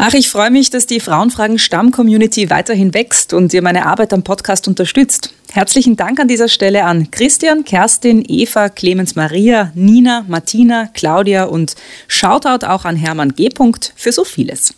[0.00, 4.22] Ach, ich freue mich, dass die Frauenfragen Stamm-Community weiterhin wächst und ihr meine Arbeit am
[4.22, 5.34] Podcast unterstützt.
[5.50, 11.74] Herzlichen Dank an dieser Stelle an Christian, Kerstin, Eva, Clemens Maria, Nina, Martina, Claudia und
[12.06, 13.50] Shoutout auch an Hermann G.
[13.96, 14.72] für so vieles.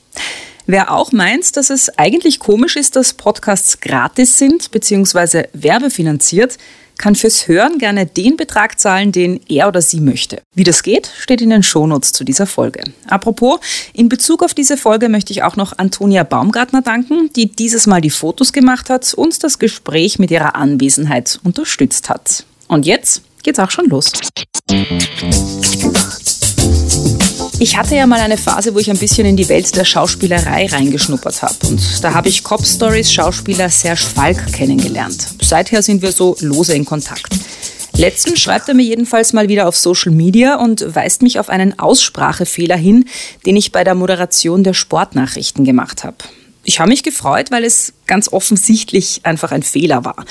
[0.65, 5.49] Wer auch meint, dass es eigentlich komisch ist, dass Podcasts gratis sind bzw.
[5.53, 6.57] werbefinanziert,
[7.01, 10.43] kann fürs Hören gerne den Betrag zahlen, den er oder sie möchte.
[10.55, 12.85] Wie das geht, steht in den Shownotes zu dieser Folge.
[13.09, 13.59] Apropos,
[13.93, 18.01] in Bezug auf diese Folge möchte ich auch noch Antonia Baumgartner danken, die dieses Mal
[18.01, 22.45] die Fotos gemacht hat und das Gespräch mit ihrer Anwesenheit unterstützt hat.
[22.69, 24.13] Und jetzt geht's auch schon los.
[27.63, 30.65] Ich hatte ja mal eine Phase, wo ich ein bisschen in die Welt der Schauspielerei
[30.65, 31.55] reingeschnuppert habe.
[31.67, 35.27] Und da habe ich Cop Stories Schauspieler Serge Falk kennengelernt.
[35.43, 37.35] Seither sind wir so lose in Kontakt.
[37.95, 41.79] Letztens schreibt er mir jedenfalls mal wieder auf Social Media und weist mich auf einen
[41.79, 43.05] Aussprachefehler hin,
[43.45, 46.17] den ich bei der Moderation der Sportnachrichten gemacht habe.
[46.65, 50.25] Ich habe mich gefreut, weil es ganz offensichtlich einfach ein Fehler war.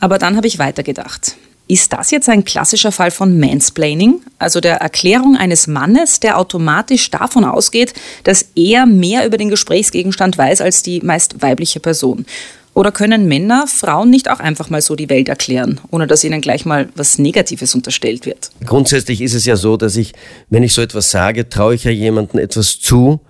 [0.00, 1.36] Aber dann habe ich weitergedacht.
[1.66, 7.10] Ist das jetzt ein klassischer Fall von Mansplaining, also der Erklärung eines Mannes, der automatisch
[7.10, 12.26] davon ausgeht, dass er mehr über den Gesprächsgegenstand weiß als die meist weibliche Person?
[12.74, 16.40] Oder können Männer Frauen nicht auch einfach mal so die Welt erklären, ohne dass ihnen
[16.40, 18.50] gleich mal was Negatives unterstellt wird?
[18.66, 20.12] Grundsätzlich ist es ja so, dass ich,
[20.50, 23.20] wenn ich so etwas sage, traue ich ja jemandem etwas zu,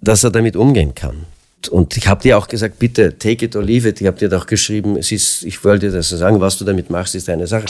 [0.00, 1.26] dass er damit umgehen kann.
[1.68, 4.00] Und ich habe dir auch gesagt, bitte take it or leave it.
[4.00, 6.90] Ich habe dir auch geschrieben, es ist, ich wollte dir das sagen, was du damit
[6.90, 7.66] machst, ist eine Sache.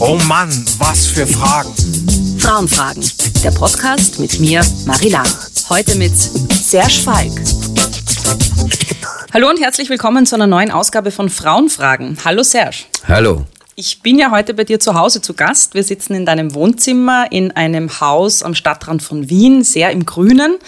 [0.00, 1.72] Oh Mann, was für Fragen.
[2.38, 3.04] Frauenfragen,
[3.44, 5.22] der Podcast mit mir, Marila.
[5.68, 7.32] Heute mit Serge Falk.
[9.32, 12.16] Hallo und herzlich willkommen zu einer neuen Ausgabe von Frauenfragen.
[12.24, 12.78] Hallo Serge.
[13.06, 13.44] Hallo.
[13.80, 15.72] Ich bin ja heute bei dir zu Hause zu Gast.
[15.72, 20.58] Wir sitzen in deinem Wohnzimmer in einem Haus am Stadtrand von Wien, sehr im Grünen.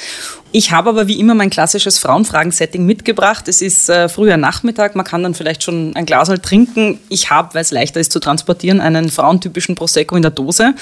[0.50, 3.48] Ich habe aber wie immer mein klassisches Frauenfragen-Setting mitgebracht.
[3.48, 7.00] Es ist äh, früher Nachmittag, man kann dann vielleicht schon ein Glas trinken.
[7.10, 10.72] Ich habe, weil es leichter ist zu transportieren, einen frauentypischen Prosecco in der Dose,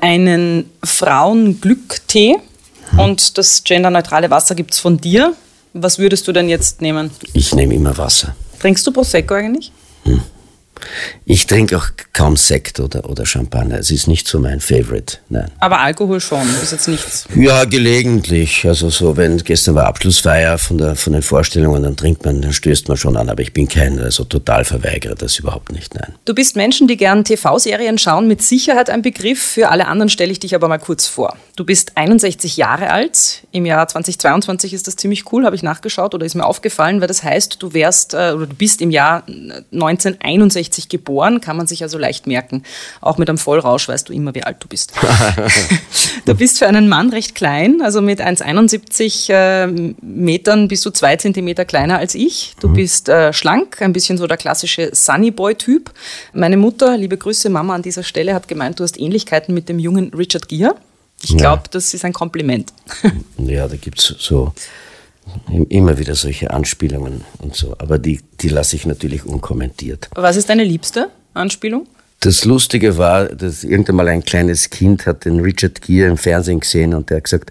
[0.00, 2.36] einen Frauenglücktee
[2.96, 5.34] und das genderneutrale Wasser gibt es von dir.
[5.74, 7.10] Was würdest du denn jetzt nehmen?
[7.34, 8.34] Ich nehme immer Wasser.
[8.58, 9.70] Trinkst du Prosecco eigentlich?
[10.04, 10.22] Hm.
[11.24, 13.78] Ich trinke auch kaum Sekt oder, oder Champagner.
[13.78, 15.50] Es ist nicht so mein Favorite, nein.
[15.60, 17.26] Aber Alkohol schon, ist jetzt nichts.
[17.34, 18.66] Ja, gelegentlich.
[18.66, 22.52] Also so, wenn gestern war Abschlussfeier von, der, von den Vorstellungen, dann trinkt man, dann
[22.52, 23.28] stößt man schon an.
[23.28, 26.14] Aber ich bin kein, also total verweigere das überhaupt nicht, nein.
[26.24, 29.42] Du bist Menschen, die gern TV-Serien schauen, mit Sicherheit ein Begriff.
[29.42, 31.36] Für alle anderen stelle ich dich aber mal kurz vor.
[31.56, 33.44] Du bist 61 Jahre alt.
[33.52, 37.08] Im Jahr 2022 ist das ziemlich cool, habe ich nachgeschaut oder ist mir aufgefallen, weil
[37.08, 41.82] das heißt, du wärst äh, oder du bist im Jahr 1961 geboren, kann man sich
[41.82, 42.62] also leicht merken.
[43.00, 44.92] Auch mit einem Vollrausch weißt du immer, wie alt du bist.
[46.24, 49.66] du bist für einen Mann recht klein, also mit 1,71 äh,
[50.02, 52.54] Metern bist du zwei Zentimeter kleiner als ich.
[52.60, 52.74] Du mhm.
[52.74, 55.92] bist äh, schlank, ein bisschen so der klassische Sunnyboy-Typ.
[56.32, 59.78] Meine Mutter, liebe Grüße Mama an dieser Stelle, hat gemeint, du hast Ähnlichkeiten mit dem
[59.78, 60.74] jungen Richard Gere.
[61.22, 61.70] Ich glaube, ja.
[61.70, 62.72] das ist ein Kompliment.
[63.38, 64.52] Ja, da gibt es so
[65.68, 67.74] immer wieder solche Anspielungen und so.
[67.78, 70.08] Aber die, die lasse ich natürlich unkommentiert.
[70.14, 71.86] Was ist deine liebste Anspielung?
[72.20, 76.60] Das Lustige war, dass irgendwann mal ein kleines Kind hat den Richard Gere im Fernsehen
[76.60, 77.50] gesehen und der hat gesagt,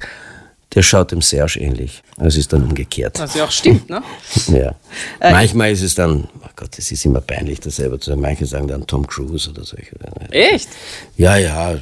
[0.74, 2.02] der schaut dem Serge ähnlich.
[2.18, 3.20] Das ist dann umgekehrt.
[3.20, 4.02] Was ja auch stimmt, ne?
[4.48, 4.74] ja.
[5.20, 8.22] Äh, Manchmal ist es dann, oh Gott, es ist immer peinlich, das selber zu sagen.
[8.22, 9.78] Manche sagen dann Tom Cruise oder so.
[10.32, 10.70] Echt?
[11.18, 11.78] Ja, ja,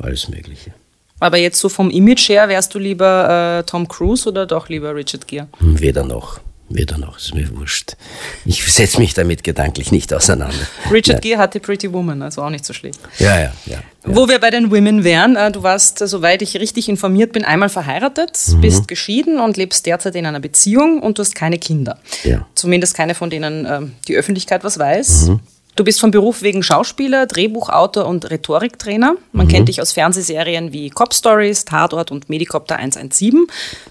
[0.00, 0.72] alles Mögliche.
[1.20, 4.94] Aber jetzt so vom Image her, wärst du lieber äh, Tom Cruise oder doch lieber
[4.94, 5.48] Richard Gere?
[5.58, 6.40] Hm, weder noch.
[6.72, 7.96] Weder noch, ist mir wurscht.
[8.44, 10.54] Ich setze mich damit gedanklich nicht auseinander.
[10.92, 11.30] Richard ja.
[11.30, 13.00] Gere hatte Pretty Woman, also auch nicht so schlecht.
[13.18, 13.72] Ja, ja, ja.
[13.72, 13.82] ja.
[14.04, 17.44] Wo wir bei den Women wären, äh, du warst, äh, soweit ich richtig informiert bin,
[17.44, 18.60] einmal verheiratet, mhm.
[18.60, 21.98] bist geschieden und lebst derzeit in einer Beziehung und du hast keine Kinder.
[22.22, 22.46] Ja.
[22.54, 25.26] Zumindest keine, von denen ähm, die Öffentlichkeit was weiß.
[25.26, 25.40] Mhm.
[25.76, 29.14] Du bist von Beruf wegen Schauspieler, Drehbuchautor und Rhetoriktrainer.
[29.32, 29.50] Man mhm.
[29.50, 33.46] kennt dich aus Fernsehserien wie Cop Stories, Tatort und Medicopter 117.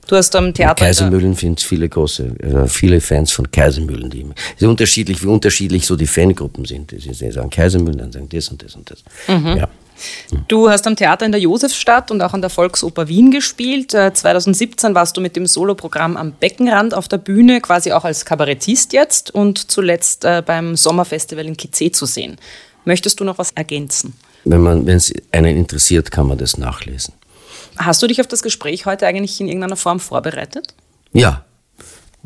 [0.08, 0.86] Du hast am Theater.
[0.86, 4.10] Kaisermühlen findet viele große, äh, viele Fans von Kaisermühlen.
[4.10, 6.94] Die, es ist unterschiedlich, wie unterschiedlich so die Fangruppen sind.
[6.98, 9.04] Sie sagen Kaisermühlen, dann sagen das und das und das.
[9.28, 9.58] Mhm.
[9.58, 9.70] Ja.
[10.48, 13.92] Du hast am Theater in der Josefstadt und auch an der Volksoper Wien gespielt.
[13.92, 18.26] 2017 äh, warst du mit dem Soloprogramm am Beckenrand auf der Bühne, quasi auch als
[18.26, 22.38] Kabarettist jetzt und zuletzt äh, beim Sommerfestival in Kizé zu sehen.
[22.86, 24.14] Möchtest du noch was ergänzen?
[24.46, 27.14] Wenn es einen interessiert, kann man das nachlesen.
[27.78, 30.74] Hast du dich auf das Gespräch heute eigentlich in irgendeiner Form vorbereitet?
[31.14, 31.46] Ja,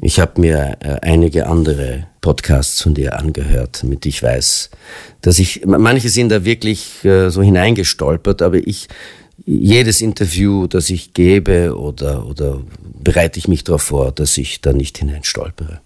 [0.02, 4.72] ich habe mir äh, einige andere Podcasts von dir angehört, damit ich weiß,
[5.22, 8.88] dass ich, manche sind da wirklich äh, so hineingestolpert, aber ich
[9.46, 12.62] jedes Interview, das ich gebe oder, oder
[13.04, 15.82] bereite ich mich darauf vor, dass ich da nicht hineinstolpere.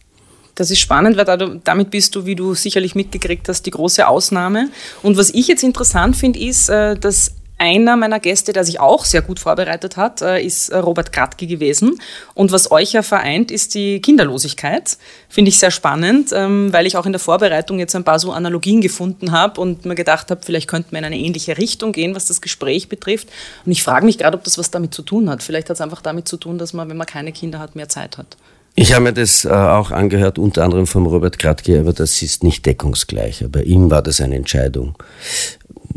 [0.53, 4.69] Das ist spannend, weil damit bist du, wie du sicherlich mitgekriegt hast, die große Ausnahme.
[5.03, 9.05] Und was ich jetzt interessant finde, ist, äh, dass einer meiner Gäste, der sich auch
[9.05, 11.99] sehr gut vorbereitet hat, äh, ist äh, Robert Kratke gewesen.
[12.33, 14.97] Und was euch ja vereint, ist die Kinderlosigkeit.
[15.29, 18.31] Finde ich sehr spannend, ähm, weil ich auch in der Vorbereitung jetzt ein paar so
[18.31, 22.15] Analogien gefunden habe und mir gedacht habe, vielleicht könnten wir in eine ähnliche Richtung gehen,
[22.15, 23.29] was das Gespräch betrifft.
[23.65, 25.41] Und ich frage mich gerade, ob das was damit zu tun hat.
[25.41, 27.89] Vielleicht hat es einfach damit zu tun, dass man, wenn man keine Kinder hat, mehr
[27.89, 28.37] Zeit hat.
[28.79, 32.43] Ich habe mir das äh, auch angehört, unter anderem vom Robert Kratke, aber das ist
[32.43, 33.43] nicht deckungsgleich.
[33.49, 34.95] Bei ihm war das eine Entscheidung.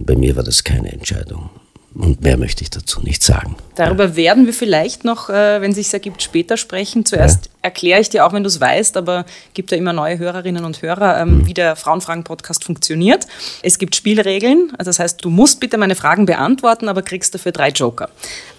[0.04, 1.50] Bei mir war das keine Entscheidung.
[1.92, 3.56] Und mehr möchte ich dazu nicht sagen.
[3.74, 4.16] Darüber ja.
[4.16, 7.04] werden wir vielleicht noch, äh, wenn es sich ergibt, später sprechen.
[7.04, 7.52] Zuerst ja.
[7.62, 10.82] erkläre ich dir auch, wenn du es weißt, aber gibt ja immer neue Hörerinnen und
[10.82, 11.46] Hörer, ähm, mhm.
[11.46, 13.26] wie der Frauenfragen-Podcast funktioniert.
[13.62, 17.50] Es gibt Spielregeln, also das heißt, du musst bitte meine Fragen beantworten, aber kriegst dafür
[17.50, 18.08] drei Joker.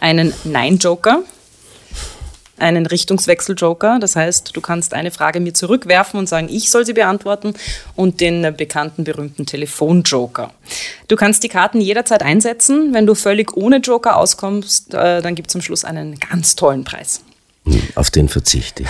[0.01, 1.23] Einen Nein-Joker,
[2.61, 3.99] einen Richtungswechsel-Joker.
[3.99, 7.53] Das heißt, du kannst eine Frage mir zurückwerfen und sagen, ich soll sie beantworten
[7.95, 10.51] und den bekannten berühmten Telefon-Joker.
[11.07, 12.93] Du kannst die Karten jederzeit einsetzen.
[12.93, 16.83] Wenn du völlig ohne Joker auskommst, äh, dann gibt es am Schluss einen ganz tollen
[16.83, 17.21] Preis.
[17.93, 18.89] Auf den verzichte ich.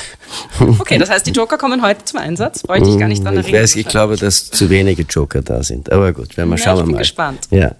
[0.79, 2.63] Okay, das heißt, die Joker kommen heute zum Einsatz.
[2.63, 3.53] Brauche ich gar nicht dran erinnern.
[3.53, 5.91] Ich weiß, ich glaube, dass zu wenige Joker da sind.
[5.91, 6.99] Aber gut, werden wir ja, schauen ich bin mal.
[6.99, 7.39] gespannt.
[7.51, 7.75] Ja.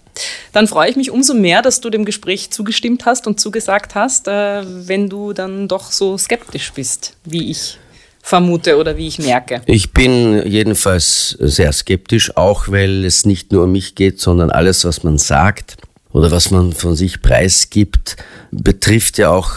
[0.54, 4.28] Dann freue ich mich umso mehr, dass du dem Gespräch zugestimmt hast und zugesagt hast,
[4.28, 7.78] äh, wenn du dann doch so skeptisch bist, wie ich
[8.22, 9.62] vermute oder wie ich merke.
[9.66, 14.86] Ich bin jedenfalls sehr skeptisch, auch weil es nicht nur um mich geht, sondern alles,
[14.86, 15.78] was man sagt
[16.12, 18.18] oder was man von sich preisgibt,
[18.52, 19.52] betrifft ja auch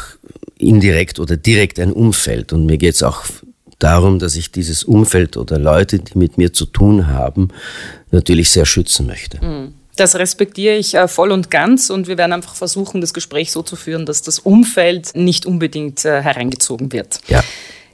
[0.57, 2.53] indirekt oder direkt ein Umfeld.
[2.53, 3.25] Und mir geht es auch
[3.79, 7.49] darum, dass ich dieses Umfeld oder Leute, die mit mir zu tun haben,
[8.13, 9.45] natürlich sehr schützen möchte.
[9.45, 9.75] Mhm.
[9.97, 13.63] Das respektiere ich äh, voll und ganz und wir werden einfach versuchen, das Gespräch so
[13.63, 17.21] zu führen, dass das Umfeld nicht unbedingt äh, hereingezogen wird.
[17.29, 17.43] Ja.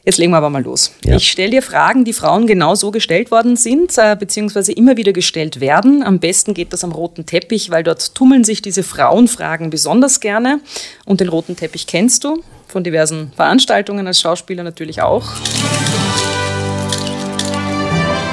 [0.02, 0.92] Jetzt legen wir aber mal los.
[1.04, 1.16] Ja.
[1.16, 5.12] Ich stelle dir Fragen, die Frauen genau so gestellt worden sind, äh, beziehungsweise immer wieder
[5.12, 6.02] gestellt werden.
[6.02, 10.60] Am besten geht das am roten Teppich, weil dort tummeln sich diese Frauenfragen besonders gerne.
[11.04, 15.26] Und den roten Teppich kennst du von diversen Veranstaltungen als Schauspieler natürlich auch.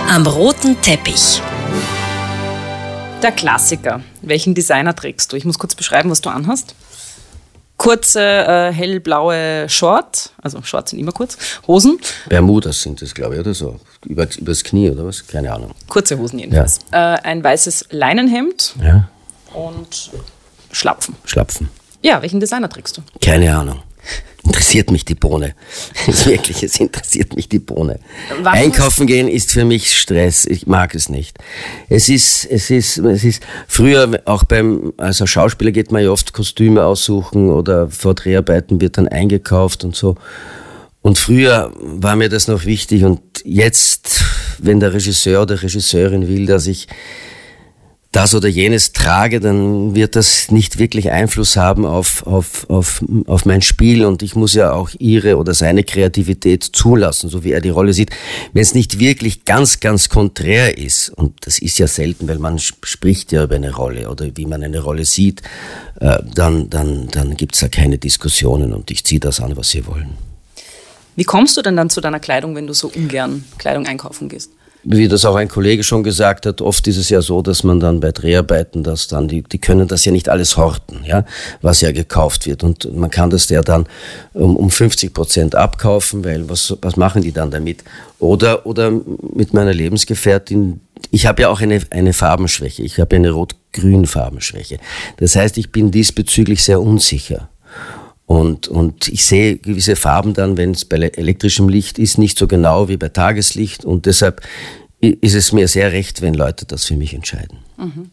[0.09, 1.41] Am roten Teppich.
[3.21, 4.01] Der Klassiker.
[4.21, 5.37] Welchen Designer trägst du?
[5.37, 6.75] Ich muss kurz beschreiben, was du anhast.
[7.77, 11.37] Kurze, äh, hellblaue Short, also Shorts sind immer kurz,
[11.67, 11.99] Hosen.
[12.27, 13.79] Bermudas sind das, glaube ich, oder so.
[14.05, 15.25] Über, übers Knie oder was?
[15.25, 15.71] Keine Ahnung.
[15.87, 16.79] Kurze Hosen jedenfalls.
[16.91, 17.15] Ja.
[17.15, 19.07] Äh, ein weißes Leinenhemd ja.
[19.53, 20.11] und
[20.71, 21.15] Schlapfen.
[21.25, 21.69] Schlapfen.
[22.03, 23.01] Ja, welchen Designer trägst du?
[23.19, 23.81] Keine Ahnung
[24.47, 25.55] interessiert mich die Bohne.
[26.25, 27.99] Wirklich, es interessiert mich die Bohne.
[28.41, 30.45] Was Einkaufen gehen ist für mich Stress.
[30.45, 31.37] Ich mag es nicht.
[31.89, 36.31] Es ist, es ist, es ist, früher auch beim, also Schauspieler geht man ja oft
[36.31, 40.15] Kostüme aussuchen oder vor Dreharbeiten wird dann eingekauft und so.
[41.01, 44.23] Und früher war mir das noch wichtig und jetzt,
[44.59, 46.87] wenn der Regisseur oder Regisseurin will, dass ich
[48.17, 53.45] das oder jenes trage, dann wird das nicht wirklich Einfluss haben auf, auf, auf, auf
[53.45, 57.61] mein Spiel und ich muss ja auch ihre oder seine Kreativität zulassen, so wie er
[57.61, 58.09] die Rolle sieht.
[58.53, 62.57] Wenn es nicht wirklich ganz, ganz konträr ist, und das ist ja selten, weil man
[62.57, 65.43] spricht ja über eine Rolle oder wie man eine Rolle sieht,
[65.99, 69.69] äh, dann, dann, dann gibt es da keine Diskussionen und ich ziehe das an, was
[69.69, 70.09] sie wollen.
[71.15, 74.49] Wie kommst du denn dann zu deiner Kleidung, wenn du so ungern Kleidung einkaufen gehst?
[74.83, 77.79] Wie das auch ein Kollege schon gesagt hat, oft ist es ja so, dass man
[77.79, 81.25] dann bei Dreharbeiten, dass dann die, die können das ja nicht alles horten, ja,
[81.61, 82.63] was ja gekauft wird.
[82.63, 83.87] Und man kann das ja dann
[84.33, 87.83] um, um 50 Prozent abkaufen, weil was, was machen die dann damit?
[88.19, 90.79] Oder, oder mit meiner Lebensgefährtin,
[91.11, 94.79] ich habe ja auch eine, eine Farbenschwäche, ich habe eine rot-grün Farbenschwäche.
[95.17, 97.49] Das heißt, ich bin diesbezüglich sehr unsicher.
[98.27, 102.45] Und, und ich sehe gewisse Farben dann, wenn es bei elektrischem Licht ist, nicht so
[102.45, 103.85] genau wie bei Tageslicht.
[103.85, 104.41] Und deshalb
[104.99, 107.59] ist es mir sehr recht, wenn Leute das für mich entscheiden.
[107.77, 108.09] Mhm.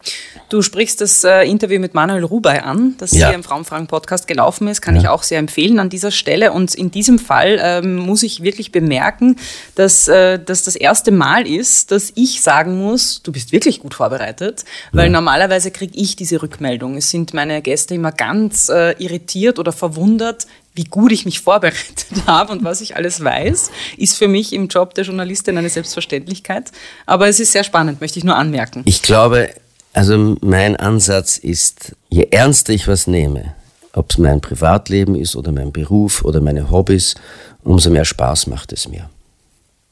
[0.51, 3.29] Du sprichst das äh, Interview mit Manuel Rubai an, das ja.
[3.29, 5.01] hier im Frauenfragen-Podcast gelaufen ist, kann ja.
[5.01, 6.53] ich auch sehr empfehlen an dieser Stelle.
[6.53, 9.37] Und in diesem Fall ähm, muss ich wirklich bemerken,
[9.75, 13.95] dass äh, das das erste Mal ist, dass ich sagen muss, du bist wirklich gut
[13.95, 15.13] vorbereitet, weil ja.
[15.13, 16.99] normalerweise kriege ich diese Rückmeldung.
[16.99, 22.07] Es sind meine Gäste immer ganz äh, irritiert oder verwundert, wie gut ich mich vorbereitet
[22.27, 26.73] habe und was ich alles weiß, ist für mich im Job der Journalistin eine Selbstverständlichkeit.
[27.07, 28.83] Aber es ist sehr spannend, möchte ich nur anmerken.
[28.85, 29.51] Ich glaube,
[29.93, 33.55] also mein Ansatz ist, je ernster ich was nehme,
[33.93, 37.15] ob es mein Privatleben ist oder mein Beruf oder meine Hobbys,
[37.63, 39.09] umso mehr Spaß macht es mir.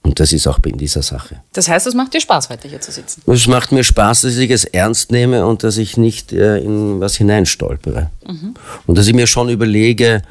[0.04, 1.42] Und das ist auch in dieser Sache.
[1.52, 3.22] Das heißt, es macht dir Spaß, heute hier zu sitzen?
[3.24, 7.00] Es macht mir Spaß, dass ich es ernst nehme und dass ich nicht äh, in
[7.00, 8.10] was hineinstolpere.
[8.26, 8.54] Mhm.
[8.86, 10.22] Und dass ich mir schon überlege,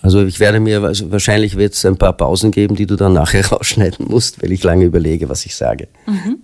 [0.00, 3.46] also ich werde mir, wahrscheinlich wird es ein paar Pausen geben, die du dann nachher
[3.50, 5.88] rausschneiden musst, weil ich lange überlege, was ich sage.
[6.06, 6.38] Mhm.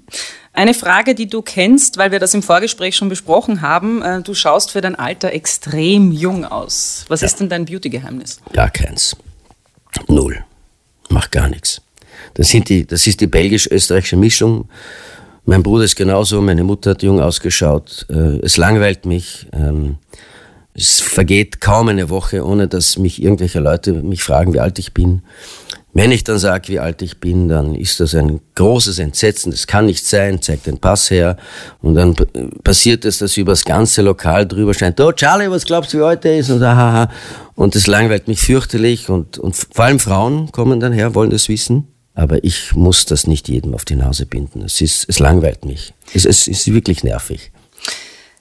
[0.53, 4.03] Eine Frage, die du kennst, weil wir das im Vorgespräch schon besprochen haben.
[4.03, 7.05] Äh, du schaust für dein Alter extrem jung aus.
[7.09, 7.27] Was ja.
[7.27, 8.41] ist denn dein Beauty-Geheimnis?
[8.53, 9.17] Gar keins.
[10.09, 10.45] Null.
[11.09, 11.81] Mach gar nichts.
[12.35, 14.69] Das, sind die, das ist die belgisch-österreichische Mischung.
[15.45, 18.07] Mein Bruder ist genauso, meine Mutter hat jung ausgeschaut.
[18.09, 19.47] Äh, es langweilt mich.
[20.77, 24.93] Es vergeht kaum eine Woche, ohne dass mich irgendwelche Leute mich fragen, wie alt ich
[24.93, 25.23] bin.
[25.97, 29.53] Wenn ich dann sage, wie alt ich bin, dann ist das ein großes Entsetzen.
[29.53, 31.37] Das kann nicht sein, zeigt den Pass her.
[31.81, 32.17] Und dann
[32.65, 36.29] passiert es, dass über das ganze Lokal drüber scheint, oh Charlie, was glaubst du, wie
[36.29, 36.51] er ist?
[36.51, 37.09] Und, haha.
[37.55, 39.09] und das langweilt mich fürchterlich.
[39.09, 41.87] Und, und vor allem Frauen kommen dann her, wollen das wissen.
[42.15, 44.63] Aber ich muss das nicht jedem auf die Nase binden.
[44.63, 45.95] Es, ist, es langweilt mich.
[46.13, 47.53] Es, es ist wirklich nervig.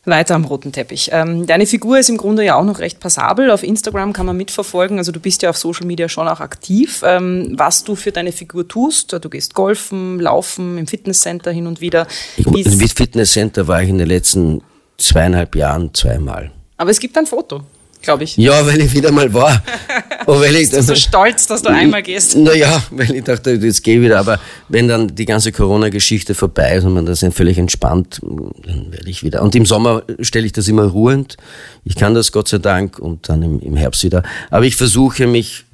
[0.05, 1.09] Weiter am roten Teppich.
[1.13, 3.49] Ähm, deine Figur ist im Grunde ja auch noch recht passabel.
[3.51, 4.97] Auf Instagram kann man mitverfolgen.
[4.97, 7.01] Also du bist ja auf Social Media schon auch aktiv.
[7.05, 9.13] Ähm, was du für deine Figur tust.
[9.13, 12.07] Du gehst golfen, laufen, im Fitnesscenter hin und wieder.
[12.35, 14.61] Ich, Im Fitnesscenter war ich in den letzten
[14.97, 16.51] zweieinhalb Jahren zweimal.
[16.77, 17.63] Aber es gibt ein Foto
[18.03, 18.37] glaube ich.
[18.37, 19.63] Ja, weil ich wieder mal war.
[20.25, 22.35] Und weil ich, Bist du so stolz, dass du einmal gehst?
[22.35, 24.19] Naja, weil ich dachte, jetzt gehe ich wieder.
[24.19, 29.09] Aber wenn dann die ganze Corona-Geschichte vorbei ist und man das völlig entspannt, dann werde
[29.09, 29.41] ich wieder.
[29.41, 31.37] Und im Sommer stelle ich das immer ruhend.
[31.83, 34.23] Ich kann das Gott sei Dank und dann im, im Herbst wieder.
[34.49, 35.65] Aber ich versuche mich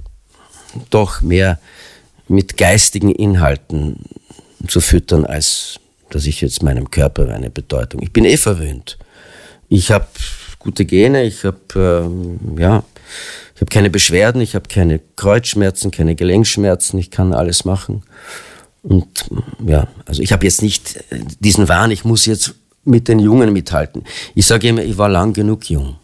[0.89, 1.59] doch mehr
[2.27, 3.98] mit geistigen Inhalten
[4.67, 8.01] zu füttern, als dass ich jetzt meinem Körper eine Bedeutung.
[8.01, 8.98] Ich bin eh verwöhnt.
[9.67, 10.07] Ich habe
[10.59, 12.83] gute Gene, ich habe ähm, ja,
[13.55, 18.03] ich habe keine Beschwerden, ich habe keine Kreuzschmerzen, keine Gelenkschmerzen, ich kann alles machen.
[18.83, 19.07] Und
[19.65, 22.53] ja, also ich habe jetzt nicht äh, diesen Wahn, ich muss jetzt
[22.85, 24.03] mit den Jungen mithalten.
[24.35, 25.97] Ich sage immer, ich war lang genug jung.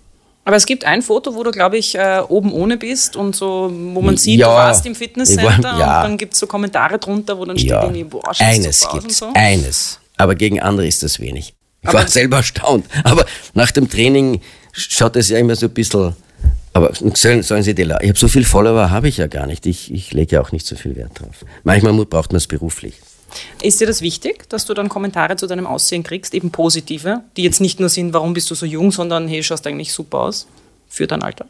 [0.43, 3.71] Aber es gibt ein Foto, wo du, glaube ich, äh, oben ohne bist und so,
[3.71, 5.97] wo man sieht, ja, du warst im Fitnesscenter war, ja.
[5.97, 9.11] und dann gibt es so Kommentare drunter, wo dann steht ja, irgendwie, boah, Eines gibt
[9.11, 9.31] so.
[9.33, 9.99] eines.
[10.17, 11.55] Aber gegen andere ist das wenig.
[11.87, 12.85] Ich war selber erstaunt.
[13.03, 16.15] Aber nach dem Training schaut es ja immer so ein bisschen.
[16.73, 19.65] Aber sollen, sollen Sie die Ich habe so viel Follower, habe ich ja gar nicht.
[19.65, 21.45] Ich, ich lege ja auch nicht so viel Wert drauf.
[21.63, 22.95] Manchmal braucht man es beruflich.
[23.61, 27.43] Ist dir das wichtig, dass du dann Kommentare zu deinem Aussehen kriegst, eben positive, die
[27.43, 30.47] jetzt nicht nur sind, warum bist du so jung, sondern hey, schaust eigentlich super aus
[30.87, 31.45] für dein Alter?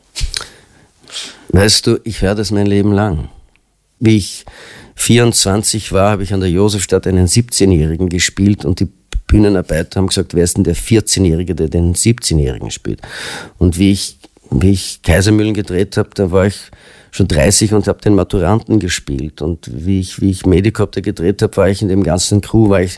[1.50, 3.30] Weißt du, ich höre das mein Leben lang.
[4.00, 4.46] Wie ich
[4.96, 8.88] 24 war, habe ich an der Josefstadt einen 17-Jährigen gespielt und die
[9.28, 13.02] Bühnenarbeiter haben gesagt, wer ist denn der 14-Jährige, der den 17-Jährigen spielt?
[13.58, 14.18] Und wie ich,
[14.52, 16.72] wie ich Kaisermühlen gedreht habe, da war ich
[17.16, 19.42] schon 30 und habe den Maturanten gespielt.
[19.42, 22.82] Und wie ich, wie ich Medikopter gedreht habe, war ich in dem ganzen Crew, war
[22.82, 22.98] ich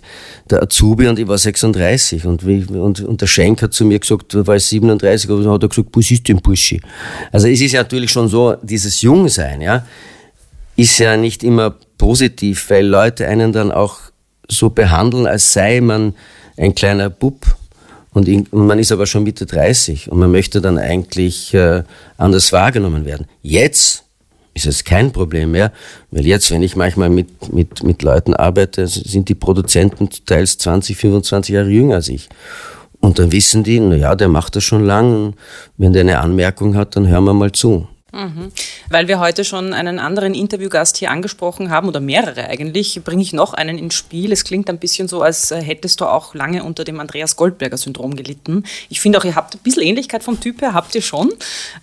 [0.49, 2.25] der Azubi und ich war 36.
[2.25, 5.43] Und, wie, und, und der Schenk hat zu mir gesagt, da war ich 37, und
[5.43, 6.81] dann hat er gesagt, was ist denn Buschi?
[7.31, 9.85] Also es ist ja natürlich schon so, dieses Jungsein, ja,
[10.75, 13.99] ist ja nicht immer positiv, weil Leute einen dann auch
[14.49, 16.13] so behandeln, als sei man
[16.57, 17.45] ein kleiner Bub.
[18.13, 21.83] Und, man ist aber schon Mitte 30 und man möchte dann eigentlich äh,
[22.17, 23.27] anders wahrgenommen werden.
[23.43, 24.05] Jetzt
[24.55, 25.71] ist es kein Problem mehr,
[26.09, 30.97] weil jetzt, wenn ich manchmal mit, mit, mit Leuten arbeite, sind die Produzenten teils 20,
[30.97, 32.27] 25 Jahre jünger als ich.
[32.99, 35.35] Und dann wissen die, na ja, der macht das schon lang.
[35.77, 37.87] Wenn der eine Anmerkung hat, dann hören wir mal zu.
[38.17, 38.51] Mhm.
[38.89, 43.31] Weil wir heute schon einen anderen Interviewgast hier angesprochen haben, oder mehrere eigentlich, bringe ich
[43.31, 44.31] noch einen ins Spiel.
[44.31, 48.63] Es klingt ein bisschen so, als hättest du auch lange unter dem Andreas Goldberger-Syndrom gelitten.
[48.89, 51.31] Ich finde auch, ihr habt ein bisschen Ähnlichkeit vom Typ her, habt ihr schon.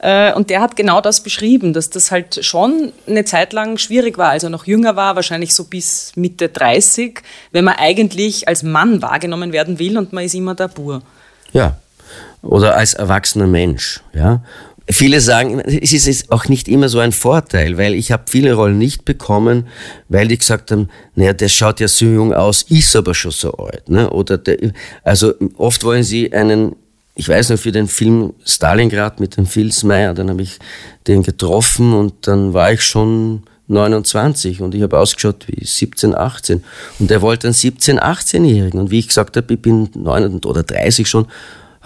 [0.00, 4.18] Äh, und der hat genau das beschrieben, dass das halt schon eine Zeit lang schwierig
[4.18, 7.22] war, als er noch jünger war, wahrscheinlich so bis Mitte 30,
[7.52, 11.02] wenn man eigentlich als Mann wahrgenommen werden will und man ist immer der Bur.
[11.52, 11.76] Ja,
[12.42, 14.42] oder als erwachsener Mensch, ja.
[14.86, 18.76] Viele sagen, es ist auch nicht immer so ein Vorteil, weil ich habe viele Rollen
[18.76, 19.66] nicht bekommen,
[20.10, 23.52] weil die gesagt haben, naja, der schaut ja so jung aus, ist aber schon so
[23.52, 23.88] alt.
[23.88, 24.10] Ne?
[24.10, 24.72] Oder der,
[25.02, 26.76] also oft wollen sie einen,
[27.14, 30.58] ich weiß noch, für den Film Stalingrad mit dem Filzmeier, dann habe ich
[31.06, 36.62] den getroffen und dann war ich schon 29 und ich habe ausgeschaut wie 17, 18
[36.98, 40.62] und er wollte einen 17, 18-Jährigen und wie ich gesagt habe, ich bin 9 oder
[40.62, 41.26] 30 schon,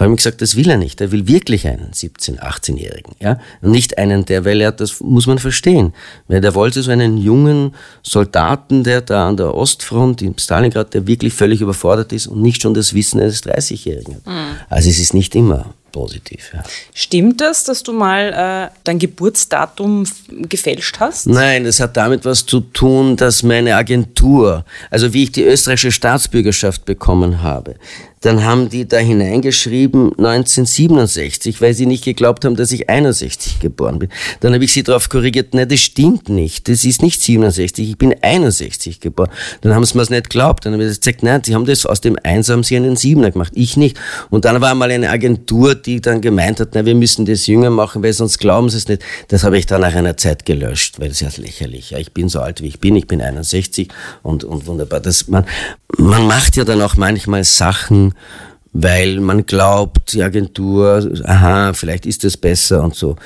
[0.05, 1.01] habe ich gesagt, das will er nicht.
[1.01, 3.15] Er will wirklich einen 17-, 18-Jährigen.
[3.21, 3.39] Ja?
[3.61, 5.93] Und nicht einen, der, weil er, das muss man verstehen.
[6.29, 11.07] Weil der wollte so einen jungen Soldaten, der da an der Ostfront in Stalingrad, der
[11.07, 14.27] wirklich völlig überfordert ist und nicht schon das Wissen eines 30-Jährigen hat.
[14.27, 14.57] Mhm.
[14.69, 16.51] Also es ist nicht immer positiv.
[16.55, 16.63] Ja.
[16.95, 21.27] Stimmt das, dass du mal äh, dein Geburtsdatum gefälscht hast?
[21.27, 25.93] Nein, das hat damit was zu tun, dass meine Agentur, also wie ich die österreichische
[25.93, 27.77] Staatsbürgerschaft bekommen habe,
[28.21, 33.99] dann haben die da hineingeschrieben 1967, weil sie nicht geglaubt haben, dass ich 61 geboren
[33.99, 34.09] bin.
[34.41, 37.99] Dann habe ich sie darauf korrigiert, nein, das stimmt nicht, das ist nicht 67, ich
[37.99, 39.31] bin 61 geboren.
[39.61, 41.87] Dann haben sie mir es nicht geglaubt, dann habe ich gesagt, nein, sie haben das
[41.87, 43.99] aus dem Eins haben sie einen Siebener gemacht, ich nicht.
[44.31, 47.71] Und dann war mal eine Agentur, die dann gemeint hat, na, wir müssen das jünger
[47.71, 49.03] machen, weil sonst glauben sie es nicht.
[49.29, 51.91] Das habe ich dann nach einer Zeit gelöscht, weil das ist ja lächerlich.
[51.91, 53.89] Ja, ich bin so alt, wie ich bin, ich bin 61
[54.23, 55.01] und, und wunderbar.
[55.01, 55.45] Das, man,
[55.97, 58.15] man macht ja dann auch manchmal Sachen,
[58.73, 63.17] weil man glaubt, die Agentur, aha, vielleicht ist es besser und so.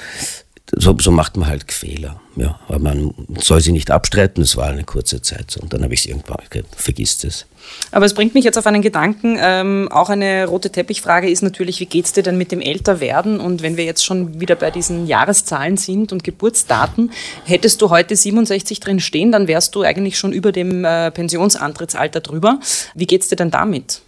[0.75, 2.21] So, so macht man halt Fehler.
[2.37, 5.61] Ja, aber man soll sie nicht abstreiten, es war eine kurze Zeit so.
[5.61, 7.47] Und dann habe ich sie irgendwann, okay, vergisst es.
[7.91, 9.37] Aber es bringt mich jetzt auf einen Gedanken.
[9.41, 13.41] Ähm, auch eine rote Teppichfrage ist natürlich, wie geht es dir denn mit dem Älterwerden?
[13.41, 17.11] Und wenn wir jetzt schon wieder bei diesen Jahreszahlen sind und Geburtsdaten,
[17.45, 22.21] hättest du heute 67 drin stehen, dann wärst du eigentlich schon über dem äh, Pensionsantrittsalter
[22.21, 22.61] drüber.
[22.95, 24.03] Wie geht es dir denn damit?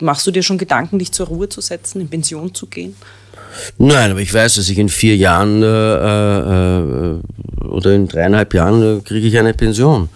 [0.00, 2.96] Machst du dir schon Gedanken, dich zur Ruhe zu setzen, in Pension zu gehen?
[3.78, 8.98] Nein, aber ich weiß, dass ich in vier Jahren äh, äh, oder in dreieinhalb Jahren
[8.98, 10.08] äh, kriege ich eine Pension.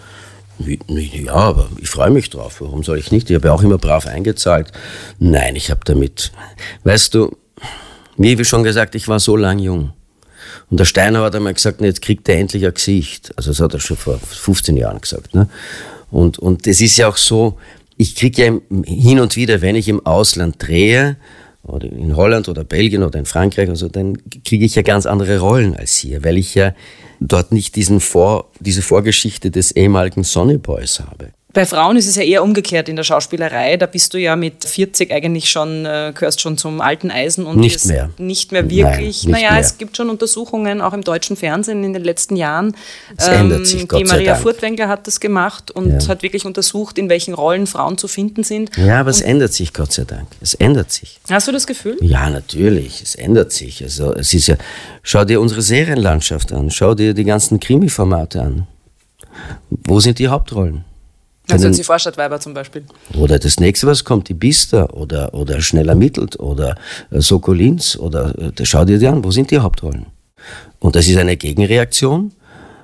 [0.59, 2.61] Ja, aber ich freue mich drauf.
[2.61, 3.29] Warum soll ich nicht?
[3.29, 4.71] Ich habe ja auch immer brav eingezahlt.
[5.19, 6.31] Nein, ich habe damit.
[6.83, 7.35] Weißt du,
[8.17, 9.93] wie schon gesagt, ich war so lang jung.
[10.69, 13.31] Und der Steiner hat einmal gesagt, jetzt kriegt er endlich ein Gesicht.
[13.35, 15.35] Also das hat er schon vor 15 Jahren gesagt.
[15.35, 15.49] Ne?
[16.11, 17.57] Und, und es ist ja auch so,
[17.97, 18.53] ich kriege ja
[18.85, 21.17] hin und wieder, wenn ich im Ausland drehe,
[21.63, 25.39] oder in Holland oder Belgien oder in Frankreich, also dann kriege ich ja ganz andere
[25.39, 26.73] Rollen als hier, weil ich ja
[27.27, 31.31] dort nicht diesen Vor, diese Vorgeschichte des ehemaligen Sonny Boys habe.
[31.53, 33.77] Bei Frauen ist es ja eher umgekehrt in der Schauspielerei.
[33.77, 37.57] Da bist du ja mit 40 eigentlich schon, äh, gehörst schon zum alten Eisen und
[37.57, 38.09] nicht mehr.
[38.17, 38.85] Nicht mehr wirklich.
[38.85, 39.59] Nein, nicht naja, mehr.
[39.61, 42.75] es gibt schon Untersuchungen, auch im deutschen Fernsehen in den letzten Jahren.
[43.17, 44.41] Es ähm, ändert sich, Gott Die Maria Dank.
[44.41, 46.07] Furtwängler hat das gemacht und ja.
[46.07, 48.75] hat wirklich untersucht, in welchen Rollen Frauen zu finden sind.
[48.75, 50.29] Ja, aber und es ändert sich, Gott sei Dank.
[50.41, 51.19] Es ändert sich.
[51.29, 51.97] Hast du das Gefühl?
[52.01, 53.03] Ja, natürlich.
[53.03, 53.83] Es ändert sich.
[53.83, 54.55] Also, es ist ja,
[55.03, 56.71] schau dir unsere Serienlandschaft an.
[56.71, 58.67] Schau dir die ganzen Krimi-Formate an.
[59.69, 60.83] Wo sind die Hauptrollen?
[61.49, 62.85] Also die Vorstadtweiber zum Beispiel.
[63.17, 66.75] Oder das nächste, was kommt, die Bister oder, oder Schnell ermittelt oder
[67.11, 70.05] äh, Sokolins oder äh, schau dir die an, wo sind die Hauptrollen?
[70.79, 72.31] Und das ist eine Gegenreaktion.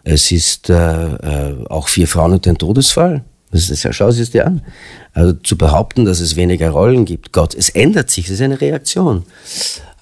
[0.04, 3.24] Es ist äh, äh, auch vier Frauen und ein Todesfall.
[3.52, 4.62] Das ist, schau es dir an.
[5.14, 8.62] Also zu behaupten, dass es weniger Rollen gibt, Gott, es ändert sich, das ist eine
[8.62, 9.24] Reaktion.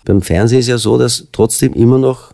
[0.04, 2.34] Beim Fernsehen ist ja so, dass trotzdem immer noch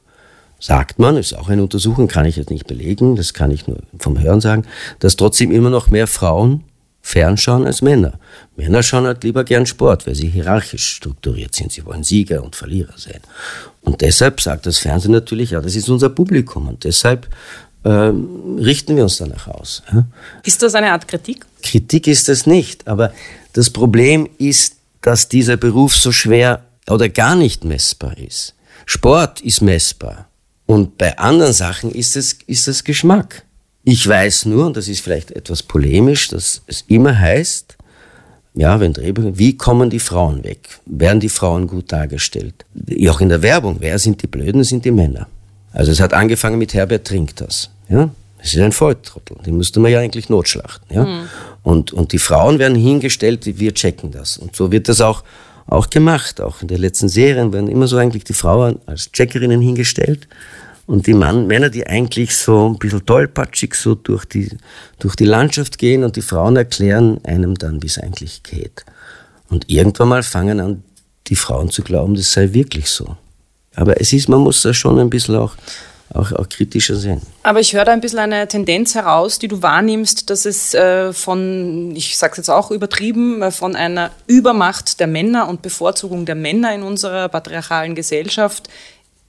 [0.63, 3.79] sagt man, ist auch eine Untersuchung, kann ich jetzt nicht belegen, das kann ich nur
[3.99, 4.63] vom Hören sagen,
[4.99, 6.63] dass trotzdem immer noch mehr Frauen
[7.01, 8.13] fernschauen als Männer.
[8.55, 11.73] Männer schauen halt lieber gern Sport, weil sie hierarchisch strukturiert sind.
[11.73, 13.19] Sie wollen Sieger und Verlierer sein.
[13.81, 16.69] Und deshalb sagt das Fernsehen natürlich, ja, das ist unser Publikum.
[16.69, 17.27] Und deshalb
[17.83, 19.83] ähm, richten wir uns danach aus.
[20.45, 21.45] Ist das eine Art Kritik?
[21.61, 22.87] Kritik ist das nicht.
[22.87, 23.11] Aber
[23.51, 28.55] das Problem ist, dass dieser Beruf so schwer oder gar nicht messbar ist.
[28.85, 30.29] Sport ist messbar.
[30.73, 33.43] Und bei anderen Sachen ist es, ist es Geschmack.
[33.83, 37.77] Ich weiß nur, und das ist vielleicht etwas polemisch, dass es immer heißt,
[38.55, 40.79] ja, wenn Drehbücher, wie kommen die Frauen weg?
[40.87, 42.65] Werden die Frauen gut dargestellt?
[43.07, 45.27] Auch in der Werbung, wer sind die Blöden, sind die Männer.
[45.73, 47.69] Also es hat angefangen mit Herbert trinkt das.
[47.87, 48.09] Ja?
[48.39, 50.87] Das ist ein Volltrottel, den müsste man ja eigentlich notschlachten.
[50.95, 51.05] Ja?
[51.05, 51.29] Mhm.
[51.61, 54.37] Und, und die Frauen werden hingestellt, wir checken das.
[54.39, 55.23] Und so wird das auch
[55.67, 56.41] auch gemacht.
[56.41, 60.27] Auch in den letzten Serien werden immer so eigentlich die Frauen als Checkerinnen hingestellt
[60.85, 64.49] und die Mann, Männer, die eigentlich so ein bisschen tollpatschig so durch die,
[64.99, 68.83] durch die Landschaft gehen und die Frauen erklären einem dann, wie es eigentlich geht.
[69.49, 70.83] Und irgendwann mal fangen an,
[71.27, 73.15] die Frauen zu glauben, das sei wirklich so.
[73.75, 75.55] Aber es ist, man muss da schon ein bisschen auch
[76.13, 77.21] auch, auch kritischer sehen.
[77.43, 81.11] Aber ich höre da ein bisschen eine Tendenz heraus, die du wahrnimmst, dass es äh,
[81.11, 86.25] von, ich sage es jetzt auch übertrieben, äh, von einer Übermacht der Männer und Bevorzugung
[86.25, 88.69] der Männer in unserer patriarchalen Gesellschaft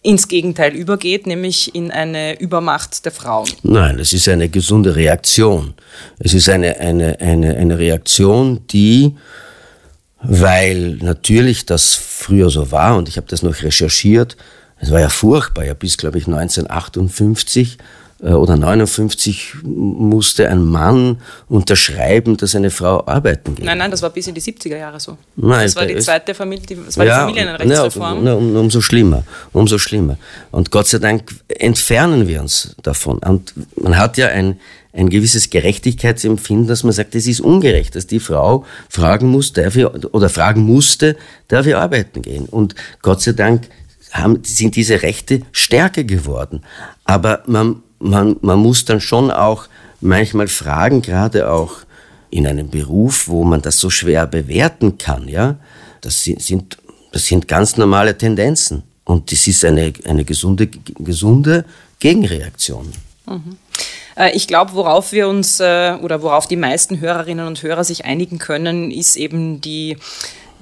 [0.04, 3.48] ins Gegenteil übergeht, nämlich in eine Übermacht der Frauen.
[3.62, 5.74] Nein, es ist eine gesunde Reaktion.
[6.18, 9.16] Es ist eine, eine, eine, eine Reaktion, die,
[10.22, 14.36] weil natürlich das früher so war, und ich habe das noch recherchiert,
[14.78, 17.82] es war ja furchtbar, ja bis, glaube ich, 1958 äh,
[18.32, 23.64] oder 59 musste ein Mann unterschreiben, dass eine Frau arbeiten geht.
[23.64, 25.18] Nein, nein, das war bis in die 70er Jahre so.
[25.36, 28.26] Nein, das war die zweite Familie, das war Ja, die Familienrechtsreform.
[28.26, 30.16] Ja, um, umso schlimmer, umso schlimmer.
[30.50, 33.18] Und Gott sei Dank entfernen wir uns davon.
[33.18, 34.58] Und man hat ja ein,
[34.94, 39.76] ein gewisses Gerechtigkeitsempfinden, dass man sagt, es ist ungerecht, dass die Frau fragen muss, darf
[39.76, 41.16] ich, oder fragen musste,
[41.48, 42.46] darf ich arbeiten gehen?
[42.46, 43.68] Und Gott sei Dank
[44.12, 46.62] haben, sind diese Rechte stärker geworden.
[47.04, 49.66] Aber man, man, man muss dann schon auch
[50.00, 51.78] manchmal fragen, gerade auch
[52.30, 55.56] in einem Beruf, wo man das so schwer bewerten kann, ja,
[56.00, 56.78] das sind,
[57.12, 58.82] das sind ganz normale Tendenzen.
[59.04, 61.64] Und das ist eine, eine gesunde, gesunde
[61.98, 62.92] Gegenreaktion.
[64.16, 68.04] Äh, Ich glaube, worauf wir uns äh, oder worauf die meisten Hörerinnen und Hörer sich
[68.04, 69.96] einigen können, ist eben die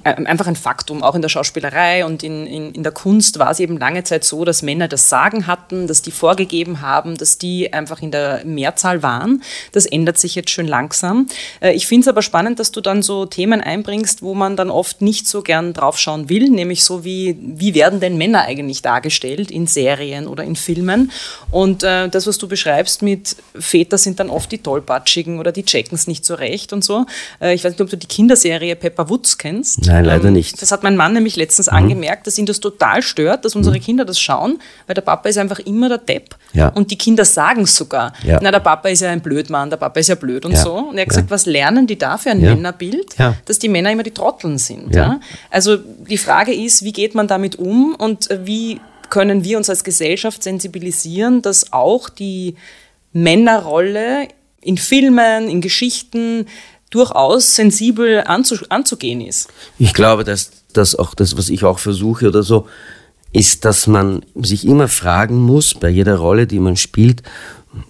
[0.03, 1.01] einfach ein Faktum.
[1.03, 4.23] Auch in der Schauspielerei und in, in, in der Kunst war es eben lange Zeit
[4.23, 8.43] so, dass Männer das Sagen hatten, dass die vorgegeben haben, dass die einfach in der
[8.45, 9.43] Mehrzahl waren.
[9.71, 11.27] Das ändert sich jetzt schön langsam.
[11.61, 14.69] Äh, Ich finde es aber spannend, dass du dann so Themen einbringst, wo man dann
[14.69, 19.51] oft nicht so gern draufschauen will, nämlich so wie, wie werden denn Männer eigentlich dargestellt
[19.51, 21.11] in Serien oder in Filmen?
[21.51, 25.63] Und äh, das, was du beschreibst mit Väter sind dann oft die Tollpatschigen oder die
[25.63, 27.05] checken es nicht so recht und so.
[27.41, 29.87] Äh, ich weiß nicht, ob du die Kinderserie Pepper Woods kennst.
[29.93, 30.61] Nein, leider nicht.
[30.61, 31.77] Das hat mein Mann nämlich letztens Mhm.
[31.77, 35.37] angemerkt, dass ihn das total stört, dass unsere Kinder das schauen, weil der Papa ist
[35.37, 36.35] einfach immer der Depp.
[36.53, 36.69] Ja.
[36.69, 38.13] Und die Kinder sagen es sogar.
[38.23, 38.39] Ja.
[38.41, 40.57] Na, der Papa ist ja ein Blödmann, der Papa ist ja blöd und Ja.
[40.57, 40.73] so.
[40.75, 42.41] Und er hat gesagt, was lernen die da für ein.
[42.41, 43.15] Männerbild?
[43.45, 44.95] Dass die Männer immer die Trotteln sind.
[45.51, 48.79] Also die Frage ist, wie geht man damit um und äh, wie
[49.09, 52.55] können wir uns als Gesellschaft sensibilisieren, dass auch die
[53.11, 54.27] Männerrolle
[54.61, 56.45] in Filmen, in Geschichten
[56.93, 59.49] durchaus sensibel anzu anzugehen ist.
[59.79, 62.67] Ich glaube, dass das auch das, was ich auch versuche oder so,
[63.31, 67.23] ist, dass man sich immer fragen muss, bei jeder Rolle, die man spielt,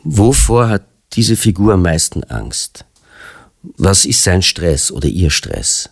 [0.04, 2.86] wovor hat diese Figur am meisten Angst?
[3.78, 5.90] Was ist sein Stress oder ihr Stress?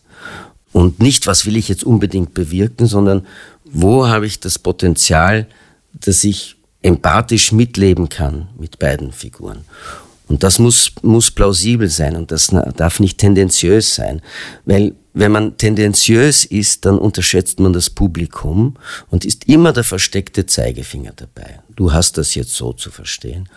[0.71, 3.28] Und nicht, was will ich jetzt unbedingt bewirken, sondern
[3.65, 5.47] wo habe ich das Potenzial,
[5.93, 9.65] dass ich empathisch mitleben kann mit beiden Figuren.
[10.31, 14.21] Und das muss, muss plausibel sein und das darf nicht tendenziös sein.
[14.63, 18.77] Weil wenn man tendenziös ist, dann unterschätzt man das Publikum
[19.09, 21.59] und ist immer der versteckte Zeigefinger dabei.
[21.75, 23.49] Du hast das jetzt so zu verstehen.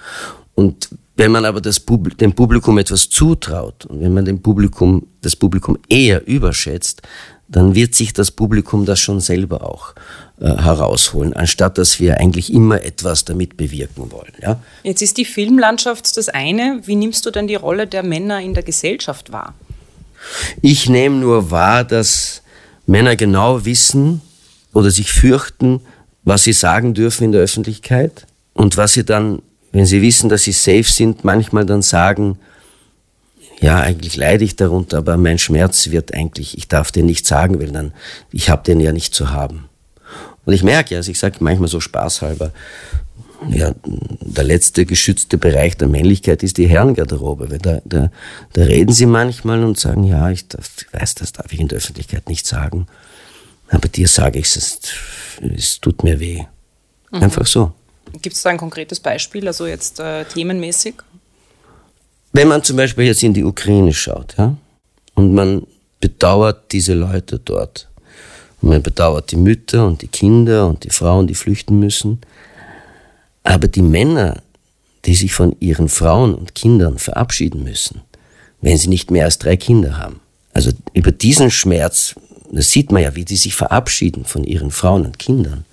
[0.56, 5.06] Und wenn man aber das Pub dem Publikum etwas zutraut und wenn man dem Publikum,
[5.20, 7.02] das Publikum eher überschätzt,
[7.48, 9.94] dann wird sich das Publikum das schon selber auch
[10.40, 14.32] äh, herausholen, anstatt dass wir eigentlich immer etwas damit bewirken wollen.
[14.42, 14.60] Ja?
[14.82, 16.80] Jetzt ist die Filmlandschaft das eine.
[16.84, 19.54] Wie nimmst du denn die Rolle der Männer in der Gesellschaft wahr?
[20.62, 22.42] Ich nehme nur wahr, dass
[22.86, 24.22] Männer genau wissen
[24.72, 25.80] oder sich fürchten,
[26.24, 30.44] was sie sagen dürfen in der Öffentlichkeit und was sie dann, wenn sie wissen, dass
[30.44, 32.38] sie safe sind, manchmal dann sagen,
[33.64, 37.58] ja, eigentlich leide ich darunter, aber mein Schmerz wird eigentlich, ich darf den nicht sagen,
[37.60, 37.94] weil dann,
[38.30, 39.70] ich habe den ja nicht zu haben.
[40.44, 42.52] Und ich merke ja, also ich sage manchmal so spaßhalber,
[43.48, 43.74] ja,
[44.20, 47.50] der letzte geschützte Bereich der Männlichkeit ist die Herrengarderobe.
[47.50, 48.10] Weil da, da,
[48.52, 51.68] da reden sie manchmal und sagen, ja, ich, darf, ich weiß, das darf ich in
[51.68, 52.86] der Öffentlichkeit nicht sagen.
[53.70, 54.78] Aber dir sage ich es,
[55.56, 56.44] es tut mir weh.
[57.12, 57.72] Einfach so.
[58.20, 60.96] Gibt es da ein konkretes Beispiel, also jetzt äh, themenmäßig?
[62.34, 64.56] Wenn man zum Beispiel jetzt in die Ukraine schaut, ja,
[65.14, 65.66] und man
[66.00, 67.88] bedauert diese Leute dort,
[68.60, 72.20] und man bedauert die Mütter und die Kinder und die Frauen, die flüchten müssen,
[73.44, 74.42] aber die Männer,
[75.04, 78.00] die sich von ihren Frauen und Kindern verabschieden müssen,
[78.60, 80.18] wenn sie nicht mehr als drei Kinder haben.
[80.52, 82.16] Also über diesen Schmerz,
[82.50, 85.64] das sieht man ja, wie die sich verabschieden von ihren Frauen und Kindern.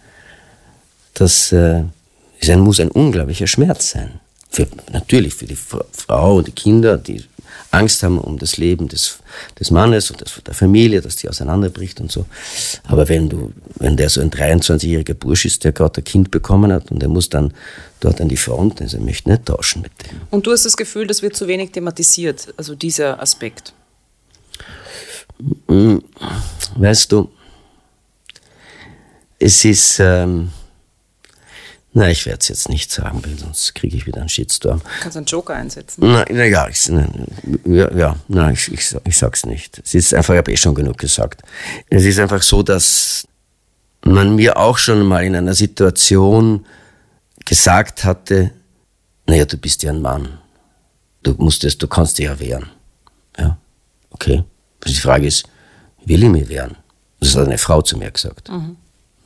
[1.16, 1.86] Das äh,
[2.40, 4.20] ist ein, muss ein unglaublicher Schmerz sein.
[4.52, 7.24] Für, natürlich für die Fra- Frau und die Kinder, die
[7.72, 9.20] Angst haben um das Leben des,
[9.58, 12.26] des Mannes und das, der Familie, dass die auseinanderbricht und so.
[12.84, 16.74] Aber wenn du, wenn der so ein 23-jähriger Bursch ist, der gerade ein Kind bekommen
[16.74, 17.54] hat und der muss dann
[18.02, 20.20] dort an die Front, also er möchte nicht tauschen mit dem.
[20.32, 23.74] Und du hast das Gefühl, das wird zu wenig thematisiert, also dieser Aspekt.
[26.76, 27.30] Weißt du,
[29.40, 30.52] es ist, ähm,
[31.94, 34.80] na, ich werde es jetzt nicht sagen, weil sonst kriege ich wieder einen Shitstorm.
[34.80, 36.02] Du kannst einen Joker einsetzen.
[36.06, 37.10] Na, na ja, ich, na,
[37.66, 39.82] ja, ja, na, ich, ich, ich sag's nicht.
[39.84, 41.42] Es ist einfach, ich habe eh schon genug gesagt.
[41.90, 43.28] Es ist einfach so, dass
[44.06, 46.66] man mir auch schon mal in einer Situation
[47.44, 48.52] gesagt hatte,
[49.28, 50.40] naja, du bist ja ein Mann.
[51.24, 52.70] Du musst es, du kannst dich ja wehren.
[53.38, 53.58] Ja,
[54.12, 54.44] okay.
[54.84, 55.44] Also die Frage ist,
[56.06, 56.78] will ich mich wehren?
[57.20, 58.50] Das hat eine Frau zu mir gesagt.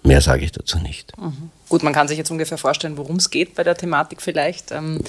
[0.03, 1.15] Mehr sage ich dazu nicht.
[1.17, 1.51] Mhm.
[1.69, 4.71] Gut, man kann sich jetzt ungefähr vorstellen, worum es geht bei der Thematik vielleicht.
[4.71, 4.99] Ähm,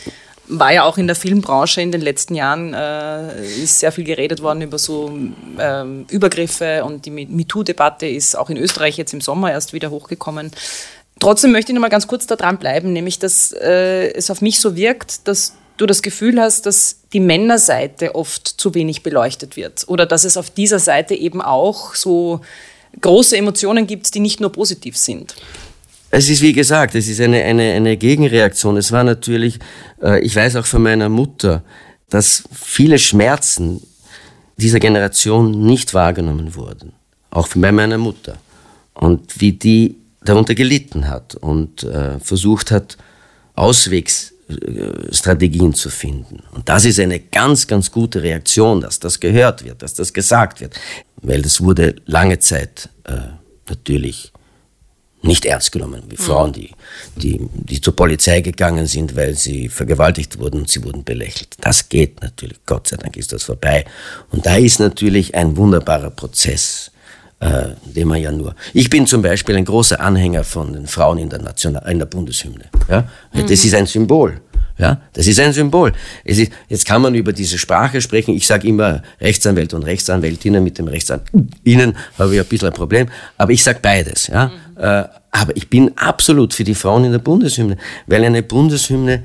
[0.48, 4.42] war ja auch in der Filmbranche in den letzten Jahren, äh, ist sehr viel geredet
[4.42, 5.16] worden über so
[5.58, 10.52] ähm, Übergriffe und die MeToo-Debatte ist auch in Österreich jetzt im Sommer erst wieder hochgekommen.
[11.18, 14.40] Trotzdem möchte ich noch mal ganz kurz da dran bleiben, nämlich dass äh, es auf
[14.40, 19.56] mich so wirkt, dass du das Gefühl hast, dass die Männerseite oft zu wenig beleuchtet
[19.56, 22.40] wird oder dass es auf dieser Seite eben auch so
[23.00, 25.34] große Emotionen gibt, die nicht nur positiv sind.
[26.10, 28.76] Es ist wie gesagt, es ist eine, eine, eine Gegenreaktion.
[28.76, 29.58] Es war natürlich,
[30.02, 31.64] äh, ich weiß auch von meiner Mutter,
[32.08, 33.80] dass viele Schmerzen
[34.56, 36.92] dieser Generation nicht wahrgenommen wurden.
[37.30, 38.36] Auch bei meiner Mutter.
[38.94, 42.96] Und wie die darunter gelitten hat und äh, versucht hat,
[43.54, 46.42] Auswegsstrategien zu finden.
[46.52, 50.60] Und das ist eine ganz, ganz gute Reaktion, dass das gehört wird, dass das gesagt
[50.60, 50.78] wird.
[51.22, 53.14] Weil das wurde lange Zeit äh,
[53.68, 54.32] natürlich
[55.26, 56.70] nicht ernst genommen, wie Frauen, die,
[57.16, 61.56] die, die zur Polizei gegangen sind, weil sie vergewaltigt wurden und sie wurden belächelt.
[61.60, 63.84] Das geht natürlich, Gott sei Dank ist das vorbei.
[64.30, 66.90] Und da ist natürlich ein wunderbarer Prozess,
[67.40, 68.54] äh, den man ja nur.
[68.72, 72.06] Ich bin zum Beispiel ein großer Anhänger von den Frauen in der, National, in der
[72.06, 72.64] Bundeshymne.
[72.88, 73.08] Ja?
[73.32, 73.46] Mhm.
[73.46, 74.40] Das ist ein Symbol.
[74.78, 75.92] Ja, das ist ein Symbol.
[76.24, 78.34] Es ist, jetzt kann man über diese Sprache sprechen.
[78.34, 80.62] Ich sage immer Rechtsanwälte und Rechtsanwältinnen.
[80.62, 83.08] Mit dem Rechtsanwältinnen habe ich ein bisschen ein Problem.
[83.38, 84.26] Aber ich sage beides.
[84.26, 84.48] Ja?
[84.48, 85.04] Mhm.
[85.30, 89.24] Aber ich bin absolut für die Frauen in der Bundeshymne, weil eine Bundeshymne,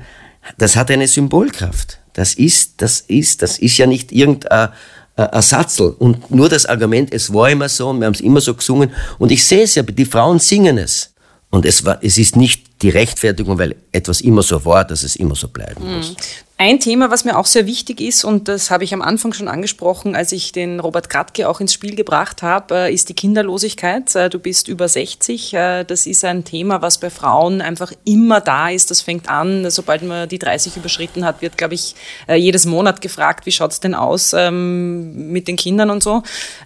[0.56, 1.98] das hat eine Symbolkraft.
[2.14, 4.70] Das ist, das ist, das ist ja nicht irgendein
[5.16, 5.94] Ersatzel.
[5.98, 8.90] Und nur das Argument, es war immer so und wir haben es immer so gesungen.
[9.18, 11.12] Und ich sehe es ja, die Frauen singen es.
[11.50, 15.16] Und es, war, es ist nicht die Rechtfertigung, weil etwas immer so war, dass es
[15.16, 16.10] immer so bleiben muss.
[16.10, 16.16] Mhm.
[16.64, 19.48] Ein Thema, was mir auch sehr wichtig ist, und das habe ich am Anfang schon
[19.48, 24.14] angesprochen, als ich den Robert Kratke auch ins Spiel gebracht habe, äh, ist die Kinderlosigkeit.
[24.14, 25.54] Äh, du bist über 60.
[25.54, 28.92] Äh, das ist ein Thema, was bei Frauen einfach immer da ist.
[28.92, 31.96] Das fängt an, sobald man die 30 überschritten hat, wird, glaube ich,
[32.28, 36.22] jedes Monat gefragt, wie schaut es denn aus ähm, mit den Kindern und so.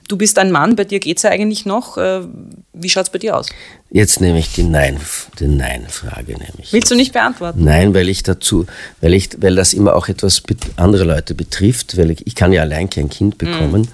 [0.09, 1.97] Du bist ein Mann, bei dir geht es ja eigentlich noch.
[1.97, 3.49] Wie schaut es bei dir aus?
[3.91, 4.99] Jetzt nehme ich die Nein,
[5.39, 6.37] die Nein-Frage.
[6.71, 7.63] Willst du nicht beantworten?
[7.65, 8.67] Nein, weil ich dazu,
[9.01, 10.43] weil ich, weil das immer auch etwas
[10.77, 13.39] andere Leute betrifft, weil ich, ich kann ja allein kein Kind mhm.
[13.39, 13.89] bekommen mhm.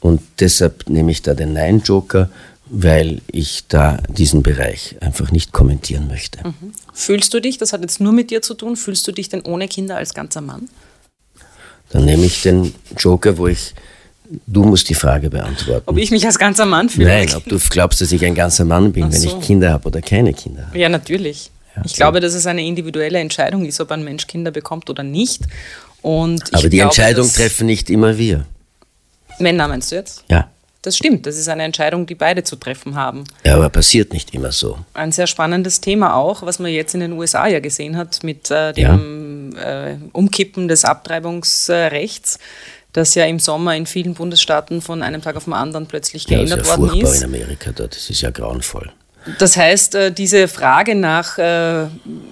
[0.00, 2.30] und deshalb nehme ich da den Nein-Joker,
[2.66, 6.38] weil ich da diesen Bereich einfach nicht kommentieren möchte.
[6.46, 6.72] Mhm.
[6.94, 9.42] Fühlst du dich, das hat jetzt nur mit dir zu tun, fühlst du dich denn
[9.42, 10.70] ohne Kinder als ganzer Mann?
[11.90, 13.74] Dann nehme ich den Joker, wo ich
[14.46, 15.84] Du musst die Frage beantworten.
[15.86, 17.08] Ob ich mich als ganzer Mann fühle?
[17.08, 19.12] Nein, ob du glaubst, dass ich ein ganzer Mann bin, so.
[19.12, 20.78] wenn ich Kinder habe oder keine Kinder habe.
[20.78, 21.50] Ja, natürlich.
[21.76, 21.96] Ja, ich so.
[21.96, 25.42] glaube, dass es eine individuelle Entscheidung ist, ob ein Mensch Kinder bekommt oder nicht.
[26.02, 28.46] Und Aber die glaube, Entscheidung treffen nicht immer wir.
[29.38, 30.24] Männer meinst du jetzt?
[30.28, 30.48] Ja.
[30.82, 33.24] Das stimmt, das ist eine Entscheidung, die beide zu treffen haben.
[33.42, 34.78] Ja, aber passiert nicht immer so.
[34.92, 38.50] Ein sehr spannendes Thema auch, was man jetzt in den USA ja gesehen hat mit
[38.50, 39.86] äh, dem ja.
[39.86, 42.38] äh, Umkippen des Abtreibungsrechts
[42.94, 46.58] das ja im Sommer in vielen Bundesstaaten von einem Tag auf den anderen plötzlich geändert
[46.58, 47.16] ja, ist ja worden ist.
[47.18, 48.90] in Amerika dort, das ist ja grauenvoll.
[49.38, 51.86] Das heißt, äh, diese Frage nach, äh,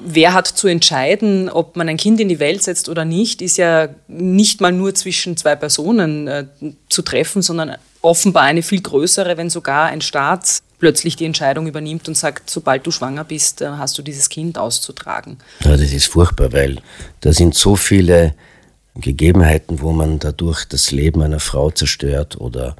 [0.04, 3.56] wer hat zu entscheiden, ob man ein Kind in die Welt setzt oder nicht, ist
[3.56, 6.46] ja nicht mal nur zwischen zwei Personen äh,
[6.88, 12.08] zu treffen, sondern offenbar eine viel größere, wenn sogar ein Staat plötzlich die Entscheidung übernimmt
[12.08, 15.38] und sagt, sobald du schwanger bist, hast du dieses Kind auszutragen.
[15.64, 16.78] Ja, das ist furchtbar, weil
[17.20, 18.34] da sind so viele
[18.94, 22.76] Gegebenheiten, wo man dadurch das Leben einer Frau zerstört oder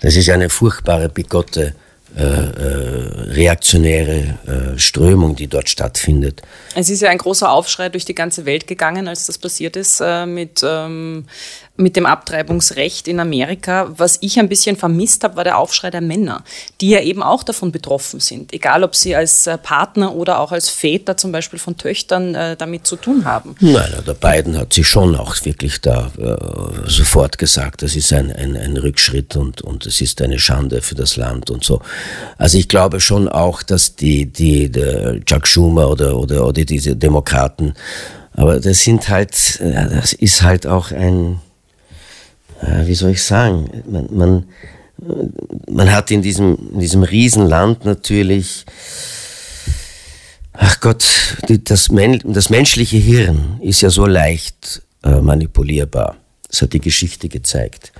[0.00, 1.74] das ist eine furchtbare, bigotte,
[2.16, 6.42] äh, äh, reaktionäre äh, Strömung, die dort stattfindet.
[6.76, 10.00] Es ist ja ein großer Aufschrei durch die ganze Welt gegangen, als das passiert ist
[10.00, 11.24] äh, mit ähm,
[11.76, 13.90] mit dem Abtreibungsrecht in Amerika.
[13.96, 16.44] Was ich ein bisschen vermisst habe, war der Aufschrei der Männer,
[16.80, 20.52] die ja eben auch davon betroffen sind, egal ob sie als äh, Partner oder auch
[20.52, 23.56] als Väter zum Beispiel von Töchtern äh, damit zu tun haben.
[23.58, 28.30] Nein, der Biden hat sich schon auch wirklich da äh, sofort gesagt, das ist ein,
[28.32, 31.80] ein, ein Rückschritt und, und es ist eine Schande für das Land und so.
[32.38, 36.94] Also ich glaube schon auch, dass die, die, die Chuck Schumer oder, oder, oder diese
[36.94, 37.74] Demokraten,
[38.36, 41.40] aber das sind halt, äh, das ist halt auch ein,
[42.62, 44.44] äh, wie soll ich sagen, man, man,
[45.68, 48.64] man hat in diesem, in diesem Riesenland natürlich,
[50.52, 51.04] ach Gott,
[51.48, 51.88] die, das,
[52.24, 56.16] das menschliche Hirn ist ja so leicht äh, manipulierbar.
[56.48, 57.92] Das hat die Geschichte gezeigt.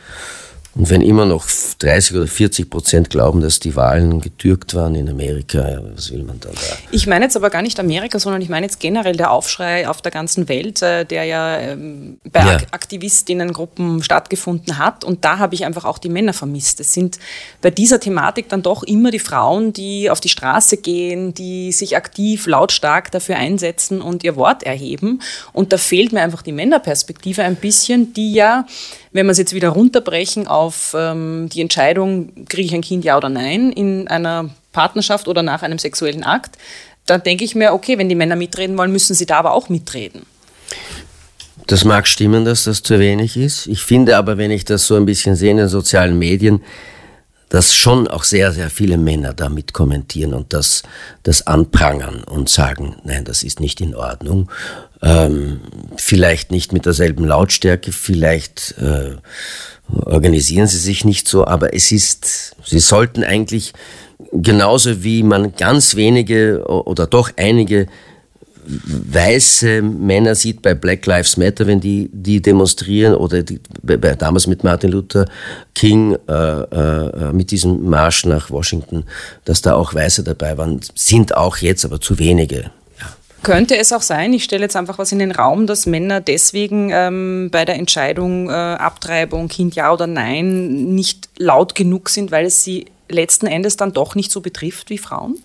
[0.75, 1.47] Und wenn immer noch
[1.79, 6.41] 30 oder 40 Prozent glauben, dass die Wahlen getürkt waren in Amerika, was will man
[6.41, 6.77] dann da?
[6.91, 10.03] Ich meine jetzt aber gar nicht Amerika, sondern ich meine jetzt generell der Aufschrei auf
[10.03, 12.57] der ganzen Welt, äh, der ja ähm, bei ja.
[12.73, 15.05] Aktivistinnengruppen stattgefunden hat.
[15.05, 16.81] Und da habe ich einfach auch die Männer vermisst.
[16.81, 17.21] Es sind
[17.63, 21.97] bei dieser Thematik dann doch immer die Frauen, die auf die Straße gehen, die sich
[21.97, 25.21] aktiv lautstark dafür einsetzen und ihr Wort erheben.
[25.53, 28.67] Und da fehlt mir einfach die Männerperspektive ein bisschen, die ja
[29.15, 33.17] wenn wir es jetzt wieder runterbrechen auf ähm, die Entscheidung, kriege ich ein Kind ja
[33.17, 36.59] oder nein in einer Partnerschaft oder nach einem sexuellen Akt,
[37.07, 39.69] dann denke ich mir, okay, wenn die Männer mitreden wollen, müssen sie da aber auch
[39.69, 40.27] mitreden.
[41.69, 43.69] Das mag stimmen, dass das zu wenig ist.
[43.69, 46.61] Ich finde aber, wenn ich das so ein bisschen sehe in den sozialen Medien,
[47.55, 50.83] dass schon auch sehr, sehr viele Männer damit kommentieren und das,
[51.23, 54.51] das anprangern und sagen, nein, das ist nicht in Ordnung.
[55.01, 55.61] Ähm,
[55.97, 59.19] vielleicht nicht mit derselben Lautstärke, vielleicht äh,
[59.89, 63.73] organisieren sie sich nicht so, aber es ist, sie sollten eigentlich
[64.33, 67.87] genauso wie man ganz wenige oder doch einige
[68.67, 74.47] weiße Männer sieht bei Black Lives Matter, wenn die, die demonstrieren oder die, bei, damals
[74.47, 75.27] mit Martin Luther
[75.75, 79.05] King äh, äh, mit diesem Marsch nach Washington,
[79.45, 82.71] dass da auch Weiße dabei waren, sind auch jetzt aber zu wenige.
[83.43, 86.91] Könnte es auch sein, ich stelle jetzt einfach was in den Raum, dass Männer deswegen
[86.91, 92.47] ähm, bei der Entscheidung äh, Abtreibung, Kind ja oder nein, nicht laut genug sind, weil
[92.47, 95.37] es sie letzten Endes dann doch nicht so betrifft wie Frauen?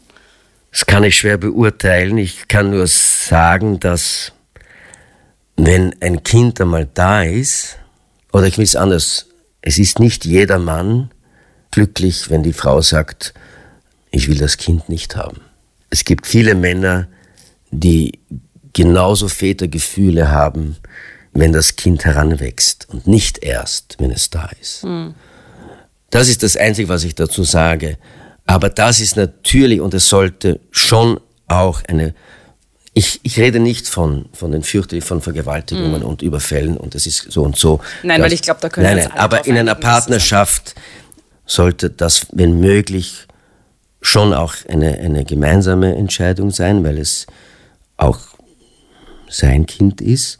[0.71, 2.17] Das kann ich schwer beurteilen.
[2.17, 4.34] Ich kann nur sagen, dass
[5.58, 7.77] wenn ein Kind einmal da ist,
[8.32, 9.27] oder ich will es anders,
[9.62, 11.12] es ist nicht jeder Mann
[11.71, 13.34] glücklich, wenn die Frau sagt,
[14.12, 15.41] ich will das Kind nicht haben.
[15.89, 17.08] Es gibt viele Männer,
[17.71, 18.19] die
[18.73, 20.77] genauso Vätergefühle haben,
[21.34, 24.84] wenn das Kind heranwächst und nicht erst, wenn es da ist.
[24.84, 25.15] Mhm.
[26.10, 27.97] Das ist das Einzige, was ich dazu sage.
[28.49, 32.15] Aber das ist natürlich, und es sollte schon auch eine,
[32.95, 36.05] ich, ich rede nicht von, von den fürchterlichen von Vergewaltigungen mm.
[36.05, 37.79] und Überfällen und es ist so und so.
[38.01, 40.73] Nein, weil ich glaube, da können nein, nein, aber in einer Partnerschaft
[41.45, 43.27] sollte das, wenn möglich,
[44.01, 47.27] schon auch eine, eine gemeinsame Entscheidung sein, weil es
[47.97, 48.17] auch
[49.29, 50.38] sein Kind ist.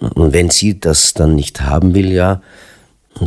[0.00, 2.40] Und wenn sie das dann nicht haben will, ja,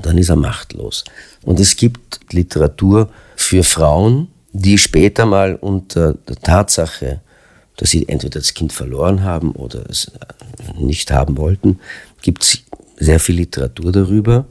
[0.02, 1.04] dann ist er machtlos.
[1.44, 7.22] Und es gibt Literatur, für Frauen, die später mal unter der Tatsache,
[7.78, 10.12] dass sie entweder das Kind verloren haben oder es
[10.78, 11.80] nicht haben wollten,
[12.22, 12.64] gibt es
[12.98, 14.46] sehr viel Literatur darüber.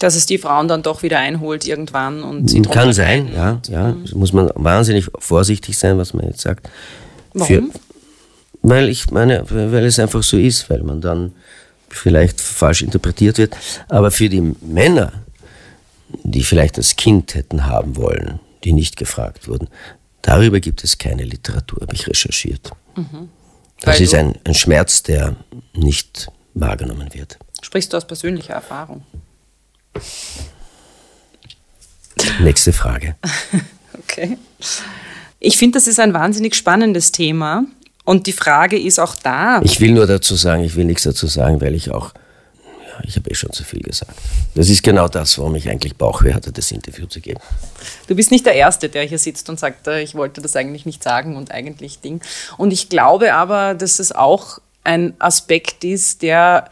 [0.00, 3.92] Dass es die Frauen dann doch wieder einholt irgendwann und sie Kann sein, ja, ja.
[3.92, 4.06] Mhm.
[4.14, 6.68] muss man wahnsinnig vorsichtig sein, was man jetzt sagt.
[7.34, 7.72] Warum?
[7.72, 7.80] Für,
[8.62, 11.32] weil ich meine, weil es einfach so ist, weil man dann
[11.88, 13.56] vielleicht falsch interpretiert wird.
[13.88, 15.12] Aber für die Männer
[16.22, 19.68] die vielleicht das Kind hätten haben wollen, die nicht gefragt wurden.
[20.22, 22.70] Darüber gibt es keine Literatur, habe ich recherchiert.
[22.96, 23.28] Mhm.
[23.80, 25.36] Das ist ein, ein Schmerz, der
[25.74, 27.38] nicht wahrgenommen wird.
[27.62, 29.04] Sprichst du aus persönlicher Erfahrung?
[32.40, 33.16] Nächste Frage.
[33.98, 34.38] okay.
[35.38, 37.64] Ich finde, das ist ein wahnsinnig spannendes Thema.
[38.04, 39.60] Und die Frage ist auch da.
[39.62, 42.14] Ich will nur dazu sagen, ich will nichts dazu sagen, weil ich auch
[43.04, 44.18] ich habe eh schon zu viel gesagt.
[44.54, 47.40] Das ist genau das, warum ich eigentlich Bauchweh hatte, das Interview zu geben.
[48.06, 50.86] Du bist nicht der Erste, der hier sitzt und sagt, äh, ich wollte das eigentlich
[50.86, 52.20] nicht sagen und eigentlich Ding.
[52.56, 56.68] Und ich glaube aber, dass es auch ein Aspekt ist, der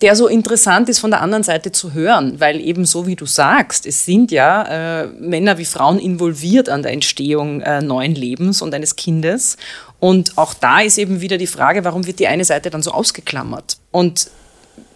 [0.00, 3.26] der so interessant ist von der anderen Seite zu hören, weil eben so wie du
[3.26, 8.62] sagst, es sind ja äh, Männer wie Frauen involviert an der Entstehung äh, neuen Lebens
[8.62, 9.56] und eines Kindes.
[9.98, 12.92] Und auch da ist eben wieder die Frage, warum wird die eine Seite dann so
[12.92, 13.78] ausgeklammert?
[13.90, 14.30] Und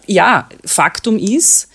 [0.07, 1.69] ja, Faktum ist,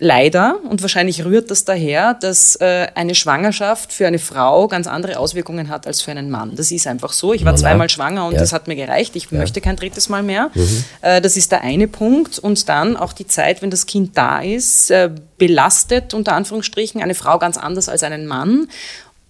[0.00, 5.18] leider, und wahrscheinlich rührt das daher, dass äh, eine Schwangerschaft für eine Frau ganz andere
[5.18, 6.54] Auswirkungen hat als für einen Mann.
[6.54, 7.32] Das ist einfach so.
[7.32, 8.40] Ich war zweimal schwanger und ja.
[8.40, 9.16] das hat mir gereicht.
[9.16, 9.38] Ich ja.
[9.38, 10.50] möchte kein drittes Mal mehr.
[10.54, 10.84] Mhm.
[11.02, 12.38] Äh, das ist der eine Punkt.
[12.38, 17.14] Und dann auch die Zeit, wenn das Kind da ist, äh, belastet unter Anführungsstrichen eine
[17.14, 18.68] Frau ganz anders als einen Mann.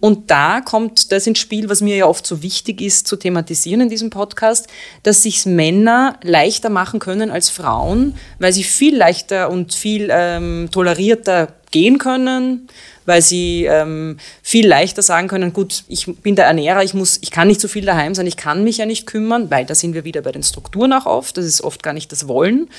[0.00, 3.80] Und da kommt das ins Spiel, was mir ja oft so wichtig ist zu thematisieren
[3.80, 4.68] in diesem Podcast,
[5.02, 10.68] dass sich Männer leichter machen können als Frauen, weil sie viel leichter und viel ähm,
[10.70, 12.68] tolerierter gehen können,
[13.06, 17.30] weil sie ähm, viel leichter sagen können, gut, ich bin der Ernährer, ich, muss, ich
[17.30, 19.94] kann nicht so viel daheim sein, ich kann mich ja nicht kümmern, weil da sind
[19.94, 22.70] wir wieder bei den Strukturen auch oft, das ist oft gar nicht das Wollen.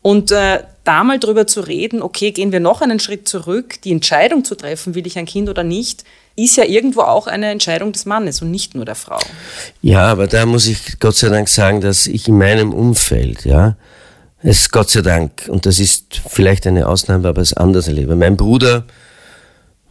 [0.00, 3.90] Und äh, da mal drüber zu reden, okay, gehen wir noch einen Schritt zurück, die
[3.90, 6.04] Entscheidung zu treffen, will ich ein Kind oder nicht,
[6.38, 9.18] ist ja irgendwo auch eine Entscheidung des Mannes und nicht nur der Frau.
[9.82, 13.76] Ja, aber da muss ich Gott sei Dank sagen, dass ich in meinem Umfeld, ja,
[14.40, 18.14] es Gott sei Dank, und das ist vielleicht eine Ausnahme, aber es anders erlebe.
[18.14, 18.84] Mein Bruder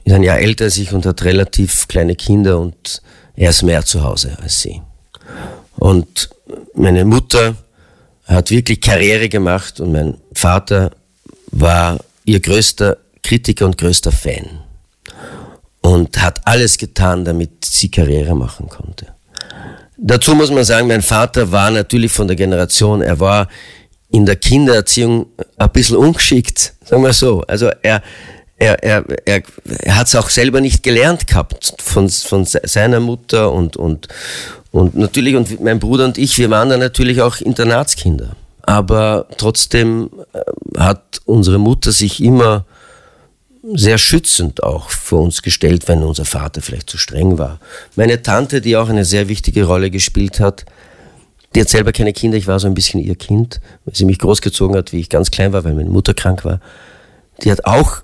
[0.05, 3.01] ist ein Jahr älter als ich und hat relativ kleine Kinder und
[3.35, 4.81] er ist mehr zu Hause als sie.
[5.75, 6.29] Und
[6.73, 7.55] meine Mutter
[8.25, 10.91] hat wirklich Karriere gemacht und mein Vater
[11.51, 14.66] war ihr größter Kritiker und größter Fan
[15.87, 19.07] und hat alles getan, damit sie Karriere machen konnte.
[19.97, 23.47] Dazu muss man sagen, mein Vater war natürlich von der Generation, er war
[24.09, 25.27] in der Kindererziehung
[25.57, 27.41] ein bisschen ungeschickt, sagen wir so.
[27.47, 28.01] Also er,
[28.57, 33.51] er, er, er, er hat es auch selber nicht gelernt gehabt von, von seiner Mutter
[33.53, 34.09] und, und,
[34.71, 38.35] und natürlich, und mein Bruder und ich, wir waren dann natürlich auch Internatskinder.
[38.61, 42.65] Aber trotzdem äh, hat unsere Mutter sich immer
[43.73, 47.59] sehr schützend auch vor uns gestellt, wenn unser Vater vielleicht zu streng war.
[47.95, 50.65] Meine Tante, die auch eine sehr wichtige Rolle gespielt hat,
[51.55, 54.19] die hat selber keine Kinder, ich war so ein bisschen ihr Kind, weil sie mich
[54.19, 56.59] großgezogen hat, wie ich ganz klein war, weil meine Mutter krank war.
[57.43, 58.03] Die hat auch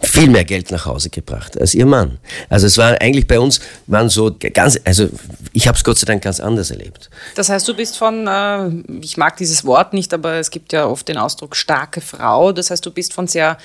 [0.00, 2.18] viel mehr Geld nach Hause gebracht als ihr Mann.
[2.48, 5.08] Also es war eigentlich bei uns waren so ganz, also
[5.52, 7.10] ich habe es Gott sei Dank ganz anders erlebt.
[7.34, 8.68] Das heißt, du bist von, äh,
[9.00, 12.52] ich mag dieses Wort nicht, aber es gibt ja oft den Ausdruck starke Frau.
[12.52, 13.58] Das heißt, du bist von sehr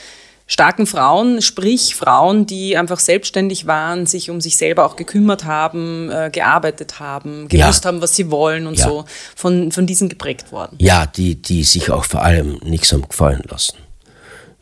[0.48, 6.12] starken Frauen, sprich Frauen, die einfach selbstständig waren, sich um sich selber auch gekümmert haben,
[6.12, 7.88] äh, gearbeitet haben, gewusst ja.
[7.88, 8.88] haben, was sie wollen und ja.
[8.88, 10.76] so, von, von diesen geprägt worden.
[10.80, 13.78] Ja, die, die sich auch vor allem nichts haben gefallen lassen.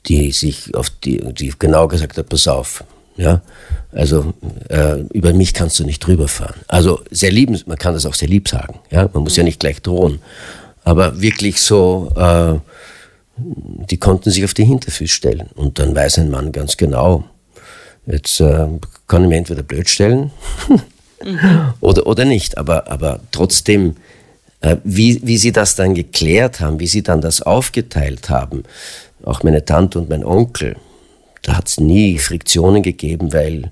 [0.07, 2.83] Die sich auf die, die genau gesagt hat, pass auf,
[3.17, 3.41] ja,
[3.91, 4.33] also
[4.69, 6.59] äh, über mich kannst du nicht drüber fahren.
[6.67, 9.41] Also sehr lieb, man kann das auch sehr lieb sagen, ja, man muss mhm.
[9.41, 10.19] ja nicht gleich drohen,
[10.83, 12.59] aber wirklich so, äh,
[13.89, 15.49] die konnten sich auf die Hinterfüße stellen.
[15.55, 17.23] Und dann weiß ein Mann ganz genau,
[18.05, 18.67] jetzt äh,
[19.07, 20.31] kann ich mir entweder blöd stellen
[21.81, 22.57] oder, oder nicht.
[22.57, 23.95] Aber, aber trotzdem,
[24.61, 28.63] äh, wie, wie sie das dann geklärt haben, wie sie dann das aufgeteilt haben,
[29.23, 30.75] auch meine Tante und mein Onkel,
[31.43, 33.71] da hat es nie Friktionen gegeben, weil,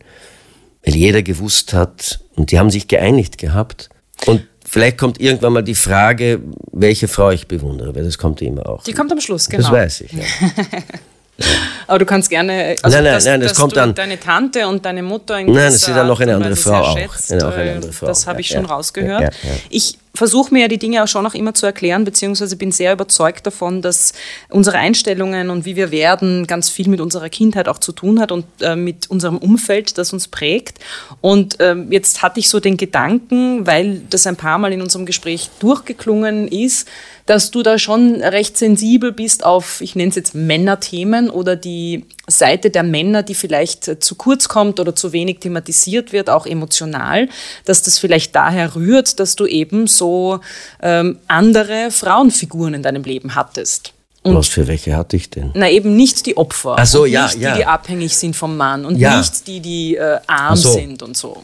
[0.83, 3.89] weil jeder gewusst hat und die haben sich geeinigt gehabt.
[4.25, 4.41] Und
[4.71, 6.41] Vielleicht kommt irgendwann mal die Frage,
[6.71, 8.83] welche Frau ich bewundere, weil das kommt immer auch.
[8.83, 9.63] Die kommt am Schluss, genau.
[9.63, 10.11] Das weiß ich.
[10.11, 10.21] Ja.
[11.87, 13.95] Aber du kannst gerne, also nein, nein, dass, nein, das kommt dann.
[13.95, 16.95] Deine Tante und deine Mutter in Nein, es ist dann noch eine andere Frau auch.
[16.95, 18.05] Schätzt, auch eine andere Frau.
[18.05, 19.33] Das habe ich schon rausgehört.
[19.71, 22.93] Ich versuche mir ja die Dinge auch schon noch immer zu erklären, beziehungsweise bin sehr
[22.93, 24.13] überzeugt davon, dass
[24.49, 28.31] unsere Einstellungen und wie wir werden ganz viel mit unserer Kindheit auch zu tun hat
[28.31, 30.79] und äh, mit unserem Umfeld, das uns prägt.
[31.21, 35.05] Und äh, jetzt hatte ich so den Gedanken, weil das ein paar Mal in unserem
[35.05, 36.87] Gespräch durchgeklungen ist,
[37.25, 42.05] dass du da schon recht sensibel bist auf, ich nenne es jetzt Männerthemen oder die
[42.29, 47.29] Seite der Männer, die vielleicht zu kurz kommt oder zu wenig thematisiert wird, auch emotional,
[47.65, 50.39] dass das vielleicht daher rührt, dass du eben so
[50.81, 53.93] ähm, andere Frauenfiguren in deinem Leben hattest.
[54.21, 55.51] Und Was für welche hatte ich denn?
[55.53, 56.75] Na, eben nicht die Opfer.
[56.77, 57.51] Ach so, ja, nicht ja.
[57.51, 59.17] die, die abhängig sind vom Mann und ja.
[59.17, 60.73] nicht die, die äh, arm so.
[60.73, 61.43] sind und so.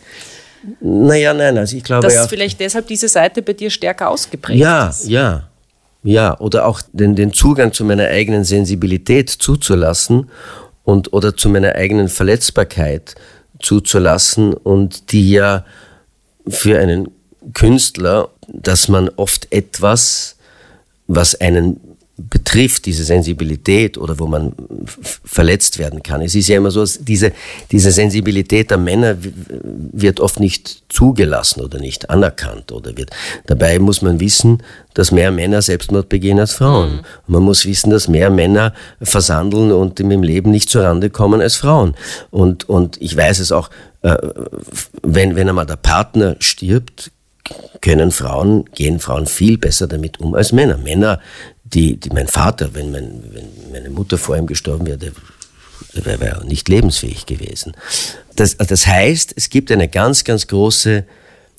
[0.82, 2.04] Naja, nein, also ich glaube.
[2.04, 5.08] Dass ja, vielleicht deshalb diese Seite bei dir stärker ausgeprägt ja, ist.
[5.08, 5.44] Ja, ja.
[6.06, 10.30] Ja, oder auch den, den Zugang zu meiner eigenen Sensibilität zuzulassen
[10.86, 13.16] und, oder zu meiner eigenen Verletzbarkeit
[13.62, 15.66] zuzulassen und die ja
[16.48, 17.10] für einen
[17.54, 20.38] Künstler, dass man oft etwas,
[21.08, 24.54] was einen betrifft, diese Sensibilität oder wo man
[25.26, 26.22] verletzt werden kann.
[26.22, 27.34] Es ist ja immer so, diese,
[27.72, 33.10] diese Sensibilität der Männer wird oft nicht zugelassen oder nicht anerkannt oder wird.
[33.48, 34.64] Dabei muss man wissen,
[34.94, 36.94] dass mehr Männer Selbstmord begehen als Frauen.
[36.94, 37.02] Mhm.
[37.28, 41.96] Man muss wissen, dass mehr Männer versandeln und im Leben nicht zurande kommen als Frauen.
[42.32, 43.70] Und, und ich weiß es auch,
[44.04, 44.16] äh,
[45.02, 47.12] wenn, wenn einmal der Partner stirbt,
[47.82, 50.78] können Frauen, gehen Frauen viel besser damit um als Männer.
[50.78, 51.20] Männer
[51.76, 56.46] die, die mein Vater, wenn, mein, wenn meine Mutter vor ihm gestorben wäre, der wäre
[56.46, 57.74] nicht lebensfähig gewesen.
[58.36, 61.06] Das, das heißt, es gibt eine ganz, ganz große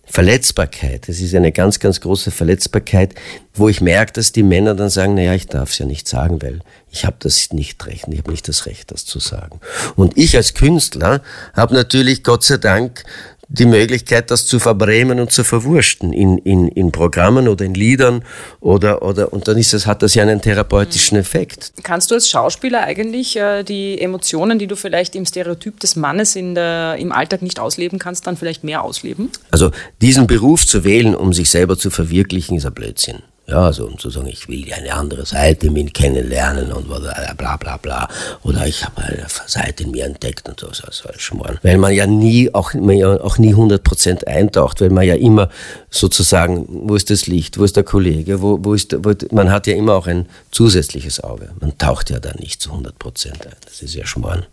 [0.08, 1.08] Verletzbarkeit.
[1.08, 3.14] Es ist eine ganz, ganz große Verletzbarkeit,
[3.54, 6.40] wo ich merke, dass die Männer dann sagen, naja, ich darf es ja nicht sagen,
[6.42, 6.60] weil
[6.90, 9.60] ich habe das nicht recht, ich habe nicht das Recht, das zu sagen.
[9.96, 11.22] Und ich als Künstler
[11.54, 13.04] habe natürlich Gott sei Dank
[13.48, 18.24] die Möglichkeit, das zu verbrämen und zu verwursten in, in, in Programmen oder in Liedern
[18.60, 21.72] oder, oder, und dann ist das, hat das ja einen therapeutischen Effekt.
[21.82, 26.34] Kannst du als Schauspieler eigentlich äh, die Emotionen, die du vielleicht im Stereotyp des Mannes
[26.34, 29.30] in der, im Alltag nicht ausleben kannst, dann vielleicht mehr ausleben?
[29.50, 29.70] Also
[30.02, 33.22] diesen Beruf zu wählen, um sich selber zu verwirklichen, ist ein Blödsinn.
[33.48, 37.76] Ja, also um zu sagen, ich will eine andere Seite mit kennenlernen und bla bla
[37.76, 38.08] bla.
[38.42, 41.58] Oder ich habe eine Seite in mir entdeckt und so, so, so Schmarrn.
[41.62, 45.48] Weil man ja nie, auch, man ja auch nie 100% eintaucht, weil man ja immer
[45.90, 49.68] sozusagen, wo ist das Licht, wo ist der Kollege, wo, wo ist, wo, man hat
[49.68, 51.50] ja immer auch ein zusätzliches Auge.
[51.60, 53.38] Man taucht ja da nicht zu 100% ein.
[53.64, 54.44] Das ist ja Schmarrn.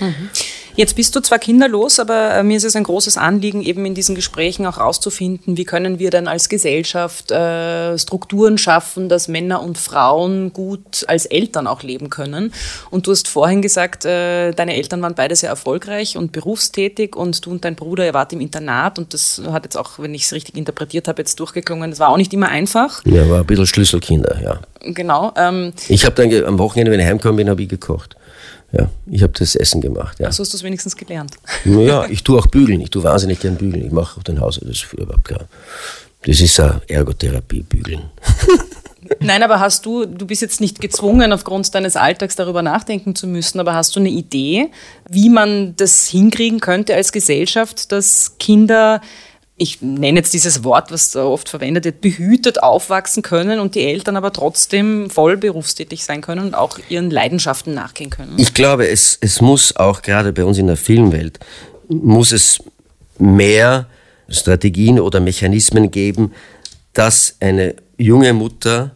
[0.00, 0.30] Mhm.
[0.76, 3.94] Jetzt bist du zwar kinderlos, aber äh, mir ist es ein großes Anliegen, eben in
[3.94, 9.62] diesen Gesprächen auch herauszufinden, wie können wir denn als Gesellschaft äh, Strukturen schaffen, dass Männer
[9.62, 12.52] und Frauen gut als Eltern auch leben können.
[12.90, 17.44] Und du hast vorhin gesagt, äh, deine Eltern waren beide sehr erfolgreich und berufstätig und
[17.44, 20.22] du und dein Bruder, ihr wart im Internat und das hat jetzt auch, wenn ich
[20.22, 21.90] es richtig interpretiert habe, jetzt durchgeklungen.
[21.90, 23.04] Das war auch nicht immer einfach.
[23.04, 24.60] Ja, war ein bisschen Schlüsselkinder, ja.
[24.82, 25.32] Genau.
[25.36, 28.16] Ähm, ich habe dann am Wochenende, wenn ich heimgekommen bin, habe ich gekocht.
[28.72, 30.20] Ja, ich habe das Essen gemacht.
[30.20, 30.26] Ja.
[30.26, 31.36] Also hast du es wenigstens gelernt?
[31.64, 32.80] Ja, ich tue auch bügeln.
[32.80, 33.84] Ich tue wahnsinnig gern bügeln.
[33.84, 34.60] Ich mache auch den Haus.
[34.60, 34.86] Das,
[36.22, 38.02] das ist eine Ergotherapie, bügeln.
[39.18, 43.26] Nein, aber hast du, du bist jetzt nicht gezwungen, aufgrund deines Alltags darüber nachdenken zu
[43.26, 44.70] müssen, aber hast du eine Idee,
[45.08, 49.00] wie man das hinkriegen könnte als Gesellschaft, dass Kinder
[49.60, 53.84] ich nenne jetzt dieses Wort, was da oft verwendet wird, behütet aufwachsen können und die
[53.84, 58.32] Eltern aber trotzdem voll berufstätig sein können und auch ihren Leidenschaften nachgehen können.
[58.38, 61.40] Ich glaube, es, es muss auch gerade bei uns in der Filmwelt,
[61.88, 62.62] muss es
[63.18, 63.86] mehr
[64.30, 66.32] Strategien oder Mechanismen geben,
[66.94, 68.92] dass eine junge Mutter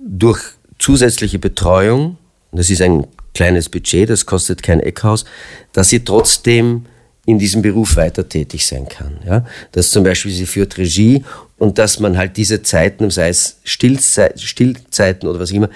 [0.00, 0.40] durch
[0.80, 2.18] zusätzliche Betreuung,
[2.50, 5.24] das ist ein kleines Budget, das kostet kein Eckhaus,
[5.72, 6.86] dass sie trotzdem
[7.30, 9.18] in diesem Beruf weiter tätig sein kann.
[9.26, 9.46] Ja?
[9.72, 11.24] Dass zum Beispiel sie führt Regie
[11.58, 15.70] und dass man halt diese Zeiten, sei es Stillzeit, Stillzeiten oder was auch immer,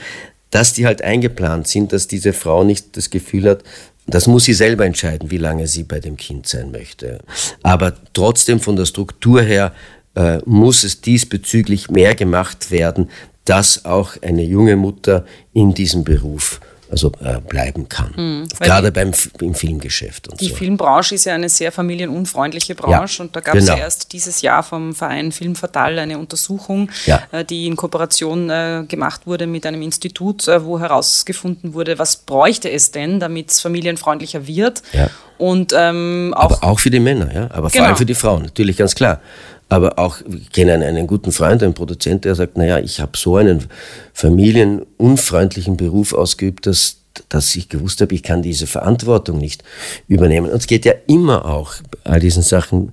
[0.50, 3.64] dass die halt eingeplant sind, dass diese Frau nicht das Gefühl hat,
[4.06, 7.20] das muss sie selber entscheiden, wie lange sie bei dem Kind sein möchte.
[7.62, 9.72] Aber trotzdem von der Struktur her
[10.14, 13.10] äh, muss es diesbezüglich mehr gemacht werden,
[13.44, 16.60] dass auch eine junge Mutter in diesem Beruf
[16.94, 18.12] also äh, bleiben kann.
[18.16, 20.28] Mhm, Gerade beim im Filmgeschäft.
[20.28, 20.54] Und die so.
[20.54, 23.76] Filmbranche ist ja eine sehr familienunfreundliche Branche ja, und da gab es genau.
[23.76, 27.22] erst dieses Jahr vom Verein Film Fatal eine Untersuchung, ja.
[27.32, 32.16] äh, die in Kooperation äh, gemacht wurde mit einem Institut, äh, wo herausgefunden wurde, was
[32.16, 34.82] bräuchte es denn, damit es familienfreundlicher wird.
[34.92, 35.10] Ja.
[35.36, 37.70] Und ähm, auch, Aber auch für die Männer, ja, aber genau.
[37.70, 37.96] vor allem genau.
[37.96, 39.20] für die Frauen, natürlich ganz klar.
[39.68, 43.16] Aber auch, ich kenne einen, einen guten Freund, einen Produzent, der sagt, naja, ich habe
[43.16, 43.66] so einen
[44.12, 46.98] familienunfreundlichen Beruf ausgeübt, dass,
[47.28, 49.64] dass ich gewusst habe, ich kann diese Verantwortung nicht
[50.06, 50.50] übernehmen.
[50.50, 52.92] Und es geht ja immer auch all diesen Sachen,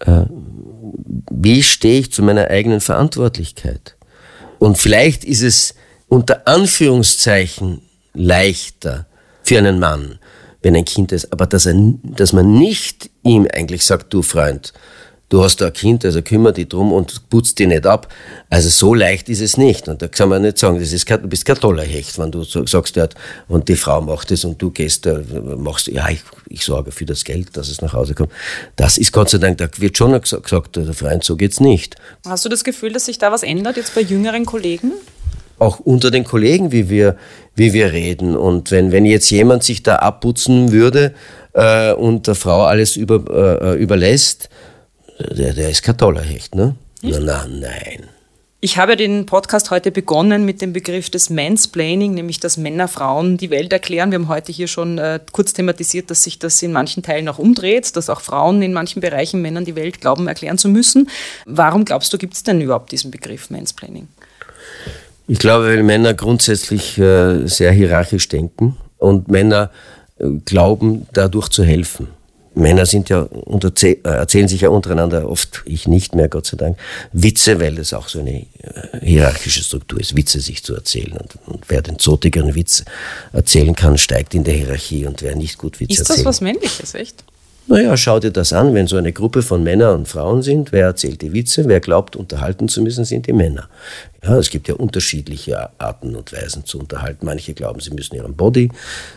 [0.00, 0.24] äh,
[1.30, 3.96] wie stehe ich zu meiner eigenen Verantwortlichkeit?
[4.58, 5.74] Und vielleicht ist es
[6.08, 7.82] unter Anführungszeichen
[8.14, 9.06] leichter
[9.42, 10.18] für einen Mann,
[10.62, 14.72] wenn ein Kind ist, aber dass, er, dass man nicht ihm eigentlich sagt, du Freund,
[15.34, 18.06] du hast da ein Kind, also kümmere dich drum und putzt dich nicht ab.
[18.50, 19.88] Also so leicht ist es nicht.
[19.88, 22.30] Und da kann man nicht sagen, das ist kein, du bist kein toller Hecht, wenn
[22.30, 23.08] du sagst, ja,
[23.48, 25.08] und die Frau macht es und du gehst,
[25.56, 28.30] machst, ja, ich, ich sorge für das Geld, dass es nach Hause kommt.
[28.76, 31.96] Das ist Gott sei Dank, da wird schon gesagt, der Freund, so geht's nicht.
[32.24, 34.92] Hast du das Gefühl, dass sich da was ändert jetzt bei jüngeren Kollegen?
[35.58, 37.16] Auch unter den Kollegen, wie wir,
[37.56, 38.36] wie wir reden.
[38.36, 41.12] Und wenn, wenn jetzt jemand sich da abputzen würde
[41.54, 43.24] äh, und der Frau alles über,
[43.60, 44.48] äh, überlässt,
[45.30, 46.74] der, der ist kein toller Hecht, ne?
[47.02, 48.08] Na, na, nein.
[48.64, 53.36] Ich habe den Podcast heute begonnen mit dem Begriff des Mansplaining, nämlich dass Männer Frauen
[53.36, 54.10] die Welt erklären.
[54.10, 57.38] Wir haben heute hier schon äh, kurz thematisiert, dass sich das in manchen Teilen auch
[57.38, 61.10] umdreht, dass auch Frauen in manchen Bereichen Männern die Welt glauben, erklären zu müssen.
[61.44, 64.08] Warum glaubst du, gibt es denn überhaupt diesen Begriff Mansplaining?
[65.28, 69.72] Ich glaube, weil Männer grundsätzlich äh, sehr hierarchisch denken und Männer
[70.18, 72.08] äh, glauben, dadurch zu helfen.
[72.54, 73.28] Männer sind ja
[73.82, 76.78] äh, erzählen sich ja untereinander oft, ich nicht mehr, Gott sei Dank,
[77.12, 78.46] Witze, weil es auch so eine äh,
[79.02, 81.12] hierarchische Struktur ist, Witze sich zu erzählen.
[81.12, 82.84] Und, und wer den zotigeren Witz
[83.32, 86.10] erzählen kann, steigt in der Hierarchie und wer nicht gut Witze erzählt.
[86.10, 87.24] Ist das was Männliches, echt?
[87.66, 90.84] Naja, schau dir das an, wenn so eine Gruppe von Männern und Frauen sind, wer
[90.84, 93.68] erzählt die Witze, wer glaubt, unterhalten zu müssen, sind die Männer.
[94.24, 97.26] Ja, es gibt ja unterschiedliche Arten und Weisen zu unterhalten.
[97.26, 98.70] Manche glauben, sie müssen ihren Body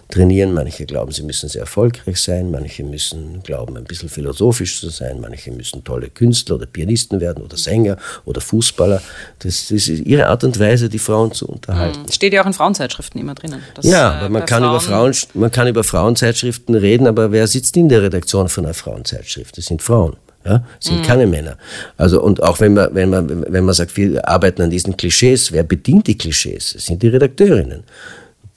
[0.10, 4.90] trainieren, manche glauben, sie müssen sehr erfolgreich sein, manche müssen glauben, ein bisschen philosophisch zu
[4.90, 9.02] sein, manche müssen tolle Künstler oder Pianisten werden oder Sänger oder Fußballer.
[9.40, 12.02] Das, das ist ihre Art und Weise, die Frauen zu unterhalten.
[12.02, 12.12] Mhm.
[12.12, 13.62] Steht ja auch in Frauenzeitschriften immer drinnen.
[13.84, 17.78] ja, aber man kann, Frauen über Frauen, man kann über Frauenzeitschriften reden, aber wer sitzt
[17.78, 19.58] in der Redaktion von einer Frauenzeitschrift?
[19.58, 20.18] Das sind Frauen.
[20.46, 21.04] Ja, sind mhm.
[21.04, 21.58] keine Männer.
[21.98, 25.52] Also, und auch wenn man, wenn man, wenn man sagt, wir arbeiten an diesen Klischees,
[25.52, 26.74] wer bedient die Klischees?
[26.74, 27.84] Das sind die Redakteurinnen.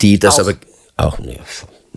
[0.01, 0.41] Die das auch.
[0.41, 0.55] aber,
[0.97, 1.37] auch, ne,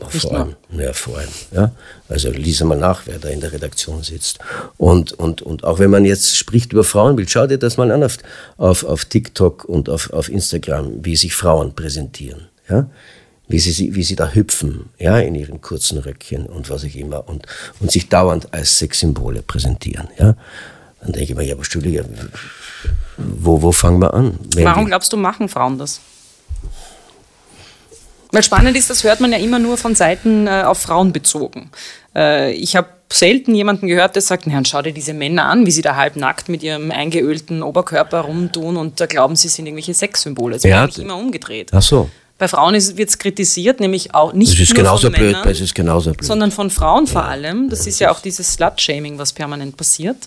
[0.10, 1.30] vor allem, ja, vor allem.
[1.52, 1.72] Ja.
[2.10, 4.40] Also lies mal nach, wer da in der Redaktion sitzt.
[4.78, 8.04] Und, und, und auch wenn man jetzt spricht über Frauenbild, schau dir das mal an
[8.04, 8.18] auf,
[8.58, 12.48] auf, auf TikTok und auf, auf Instagram, wie sich Frauen präsentieren.
[12.68, 12.88] Ja
[13.48, 17.28] wie sie, wie sie da hüpfen, ja, in ihren kurzen Röckchen und was ich immer
[17.28, 17.46] und,
[17.80, 20.36] und sich dauernd als Sexsymbole präsentieren, ja.
[21.02, 22.04] Dann denke ich mir, ja, aber Studio,
[23.18, 24.40] wo, wo fangen wir an?
[24.56, 26.00] Wenn Warum glaubst du, machen Frauen das?
[28.32, 31.70] Weil spannend ist, das hört man ja immer nur von Seiten äh, auf Frauen bezogen.
[32.16, 35.72] Äh, ich habe selten jemanden gehört, der sagt, na, schau dir diese Männer an, wie
[35.72, 40.56] sie da halbnackt mit ihrem eingeölten Oberkörper rumtun und da glauben sie, sind irgendwelche Sexsymbole.
[40.56, 41.70] Das ja, wird immer umgedreht.
[41.74, 42.10] Ach so.
[42.44, 45.48] Bei Frauen wird es kritisiert, nämlich auch nicht das ist nur genauso von blöd, Männern,
[45.48, 46.26] es ist genauso blöd.
[46.26, 47.70] sondern von Frauen vor allem.
[47.70, 50.18] Das ist ja auch dieses Slut-Shaming, was permanent passiert.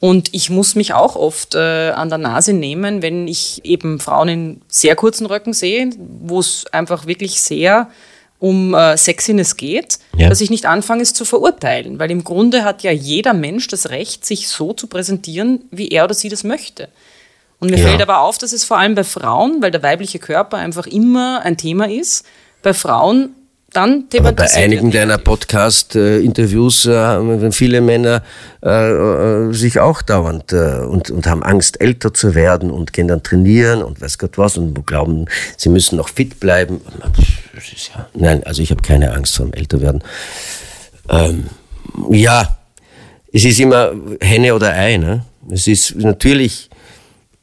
[0.00, 4.28] Und ich muss mich auch oft äh, an der Nase nehmen, wenn ich eben Frauen
[4.30, 5.90] in sehr kurzen Röcken sehe,
[6.22, 7.90] wo es einfach wirklich sehr
[8.38, 10.30] um äh, Sexiness geht, Ja.
[10.30, 11.98] dass ich nicht anfange, es zu verurteilen.
[11.98, 16.04] Weil im Grunde hat ja jeder Mensch das Recht, sich so zu präsentieren, wie er
[16.04, 16.88] oder sie das möchte.
[17.60, 17.88] Und mir Ja.
[17.88, 21.40] fällt aber auf, dass es vor allem bei Frauen, weil der weibliche Körper einfach immer
[21.42, 22.24] ein Thema ist,
[22.62, 23.30] bei Frauen
[23.72, 28.22] dann Aber bei thematisiert einigen deiner Podcast-Interviews äh, haben viele Männer
[28.64, 33.08] äh, äh, sich auch dauernd äh, und, und haben Angst, älter zu werden und gehen
[33.08, 35.26] dann trainieren und weiß Gott was und glauben,
[35.58, 36.80] sie müssen noch fit bleiben.
[38.14, 40.02] Nein, also ich habe keine Angst vor dem Älterwerden.
[41.10, 41.44] Ähm,
[42.10, 42.56] ja,
[43.32, 43.92] es ist immer
[44.22, 44.96] Henne oder Ei.
[44.96, 45.24] Ne?
[45.50, 46.70] Es ist natürlich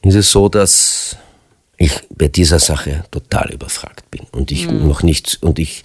[0.06, 1.18] ist es so, dass
[1.78, 5.84] ich bei dieser Sache total überfragt bin und ich noch nicht und ich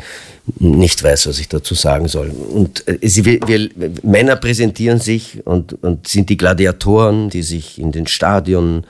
[0.59, 2.31] nicht weiß, was ich dazu sagen soll.
[2.31, 3.71] Und äh, sie, wir, wir,
[4.03, 8.85] Männer präsentieren sich und, und sind die Gladiatoren, die sich in den Stadion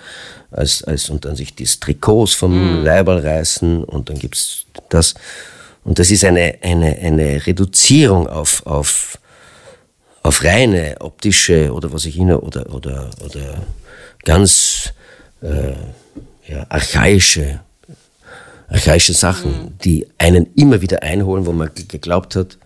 [0.51, 5.14] als, als und dann sich die Trikots vom Leiberl reißen und dann gibt's das.
[5.85, 9.18] Und das ist eine, eine, eine Reduzierung auf, auf,
[10.22, 13.62] auf reine optische oder was ich immer oder, oder, oder
[14.24, 14.93] ganz
[15.43, 15.72] äh,
[16.51, 17.61] ja, archaische,
[18.68, 22.59] archaische Sachen, die einen immer wieder einholen, wo man ge- geglaubt hat,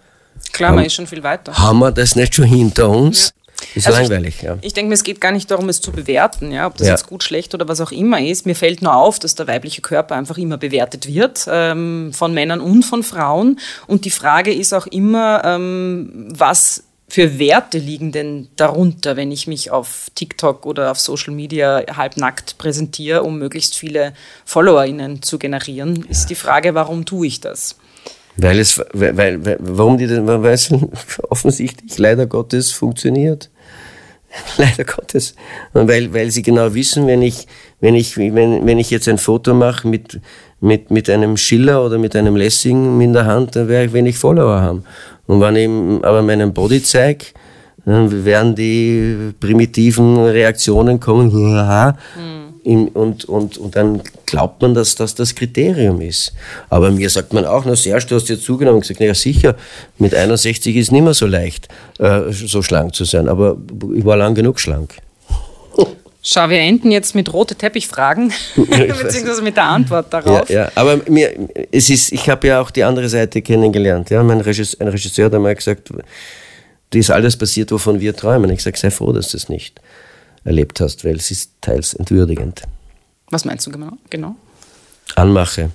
[0.53, 1.57] Klar, man ist schon viel weiter.
[1.57, 3.33] haben wir das nicht schon hinter uns?
[3.75, 4.59] Ist Also langweilig, ja.
[4.61, 6.95] Ich denke mir, es geht gar nicht darum, es zu bewerten, ja, ob das Ja.
[6.95, 8.45] jetzt gut, schlecht oder was auch immer ist.
[8.47, 12.61] Mir fällt nur auf, dass der weibliche Körper einfach immer bewertet wird, ähm, von Männern
[12.61, 13.59] und von Frauen.
[13.87, 19.46] Und die Frage ist auch immer, ähm, was für Werte liegen denn darunter, wenn ich
[19.46, 26.05] mich auf TikTok oder auf Social Media halbnackt präsentiere, um möglichst viele FollowerInnen zu generieren,
[26.09, 27.76] ist die Frage, warum tue ich das?
[28.36, 30.70] Weil es, weil, weil- warum die denn, weil es
[31.30, 33.50] offensichtlich leider Gottes funktioniert.
[34.59, 35.36] Leider Gottes.
[35.74, 37.46] Und weil, weil sie genau wissen, wenn ich,
[37.80, 40.20] wenn ich, wenn, wenn ich jetzt ein Foto mache mit,
[40.65, 44.17] mit, mit einem Schiller oder mit einem Lessing in der Hand, dann werde ich wenig
[44.17, 44.85] Follower haben.
[45.27, 47.27] Und wenn ich aber meinen Body zeige,
[47.85, 51.31] dann werden die primitiven Reaktionen kommen,
[52.65, 56.33] im, und, und, und dann glaubt man, dass das das Kriterium ist.
[56.71, 58.79] Aber mir sagt man auch, na Serge, du hast jetzt zugenommen.
[58.79, 59.57] Ich gesagt, ja sicher,
[59.99, 63.29] mit 61 ist nicht mehr so leicht, äh, so schlank zu sein.
[63.29, 63.59] Aber
[63.95, 64.95] ich war lang genug schlank.
[66.27, 70.49] Schau, wir enden jetzt mit rote Teppichfragen, beziehungsweise mit der Antwort Ja, darauf.
[70.51, 70.72] ja.
[70.75, 71.35] Aber mir,
[71.70, 74.09] es ist, ich habe ja auch die andere Seite kennengelernt.
[74.09, 75.91] Ja, mein Regisseur, ein Regisseur hat einmal gesagt,
[76.93, 78.49] dir ist alles passiert, wovon wir träumen.
[78.51, 79.81] Ich sage, sei froh, dass du es nicht
[80.45, 82.62] erlebt hast, weil es ist teils entwürdigend.
[83.31, 83.93] Was meinst du genau?
[84.11, 84.35] genau?
[85.16, 85.70] Anmache,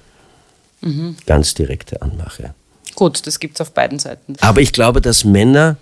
[0.82, 1.16] Mhm.
[1.26, 2.54] ganz direkte Anmache.
[2.95, 4.36] Gut, das gibt es auf beiden Seiten.
[4.41, 5.76] Aber ich glaube, dass Männer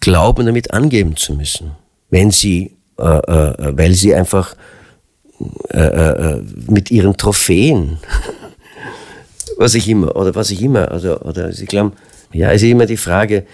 [0.00, 1.72] glauben, damit angeben zu müssen,
[2.10, 4.56] wenn sie, weil sie einfach
[5.70, 7.98] äh, äh, mit ihren Trophäen,
[9.58, 11.92] was ich immer, oder was ich immer, also, oder sie glauben,
[12.32, 13.44] ja, es ist immer die Frage,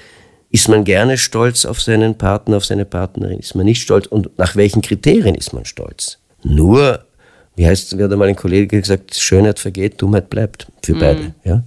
[0.51, 4.39] ist man gerne stolz auf seinen Partner, auf seine Partnerin, ist man nicht stolz und
[4.39, 6.19] nach welchen Kriterien ist man stolz?
[6.45, 7.05] Nur,
[7.55, 11.35] wie heißt, wie hat einmal ein Kollege gesagt, Schönheit vergeht, Dummheit bleibt für beide.
[11.45, 11.63] Ja?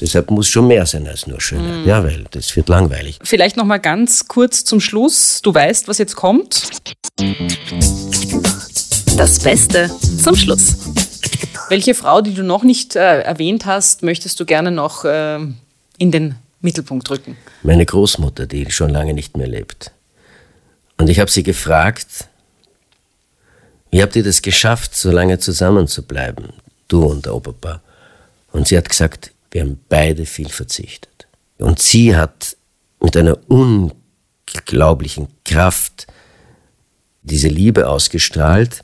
[0.00, 3.18] Deshalb muss schon mehr sein als nur Schönheit, ja, weil das wird langweilig.
[3.22, 5.40] Vielleicht noch mal ganz kurz zum Schluss.
[5.42, 6.68] Du weißt, was jetzt kommt.
[9.16, 9.90] Das Beste
[10.22, 10.76] zum Schluss.
[11.70, 15.38] Welche Frau, die du noch nicht äh, erwähnt hast, möchtest du gerne noch äh,
[15.98, 17.36] in den Mittelpunkt rücken?
[17.62, 19.92] Meine Großmutter, die schon lange nicht mehr lebt.
[20.98, 22.28] Und ich habe sie gefragt,
[23.90, 26.52] wie habt ihr das geschafft, so lange zusammen zu bleiben,
[26.88, 27.82] du und der Opa?
[28.52, 31.26] Und sie hat gesagt, wir haben beide viel verzichtet.
[31.58, 32.56] Und sie hat
[33.00, 36.06] mit einer unglaublichen Kraft
[37.22, 38.82] diese Liebe ausgestrahlt,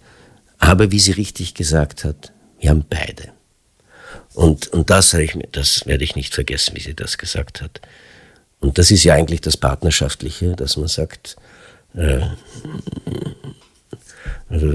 [0.58, 3.32] aber wie sie richtig gesagt hat, wir haben beide.
[4.34, 7.80] Und, und das, ich, das werde ich nicht vergessen, wie sie das gesagt hat.
[8.60, 11.36] Und das ist ja eigentlich das Partnerschaftliche, dass man sagt,
[11.94, 12.20] äh,
[14.48, 14.74] also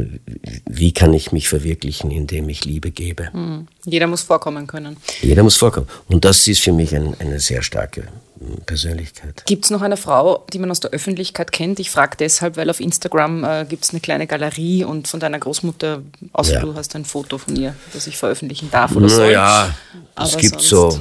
[0.70, 3.30] wie kann ich mich verwirklichen, indem ich Liebe gebe?
[3.34, 3.68] Mhm.
[3.86, 4.98] Jeder muss vorkommen können.
[5.22, 5.88] Jeder muss vorkommen.
[6.08, 8.04] Und das ist für mich ein, eine sehr starke
[8.40, 9.44] hm, Persönlichkeit.
[9.46, 11.80] Gibt es noch eine Frau, die man aus der Öffentlichkeit kennt?
[11.80, 15.40] Ich frage deshalb, weil auf Instagram äh, gibt es eine kleine Galerie und von deiner
[15.40, 16.02] Großmutter,
[16.34, 16.62] außer ja.
[16.62, 19.32] du hast ein Foto von ihr, das ich veröffentlichen darf oder soll.
[19.32, 19.74] Ja,
[20.18, 21.00] es gibt so,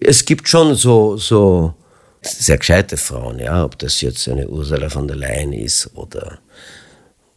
[0.00, 1.74] es gibt schon so, so
[2.22, 6.38] sehr gescheite Frauen, ja, ob das jetzt eine Ursula von der Leyen ist oder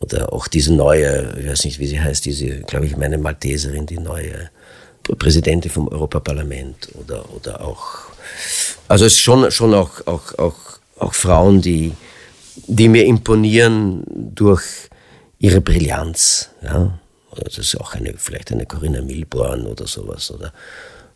[0.04, 3.86] oder auch diese neue, ich weiß nicht, wie sie heißt, diese, glaube ich, meine Malteserin,
[3.86, 4.50] die neue
[5.18, 8.00] Präsidentin vom Europaparlament oder, oder auch,
[8.90, 10.56] also es ist schon, schon auch, auch, auch,
[10.98, 11.94] auch Frauen, die,
[12.68, 14.04] die mir imponieren
[14.36, 14.64] durch
[15.40, 17.00] ihre Brillanz, ja.
[17.32, 20.54] Oder das ist auch eine, vielleicht eine Corinna Milborn oder sowas, oder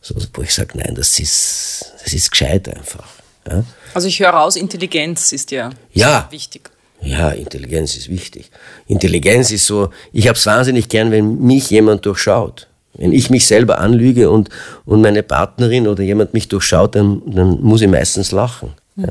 [0.02, 3.08] so, wo ich sage, nein, das ist, das ist gescheit einfach.
[3.48, 3.64] Ja?
[3.94, 6.72] Also ich höre raus, Intelligenz ist ja, ja wichtig.
[7.02, 8.50] Ja, Intelligenz ist wichtig.
[8.88, 12.68] Intelligenz ist so, ich habe es wahnsinnig gern, wenn mich jemand durchschaut.
[12.96, 14.50] Wenn ich mich selber anlüge und,
[14.86, 18.74] und meine Partnerin oder jemand mich durchschaut, dann, dann muss ich meistens lachen.
[18.96, 19.04] Mhm.
[19.04, 19.10] Ja.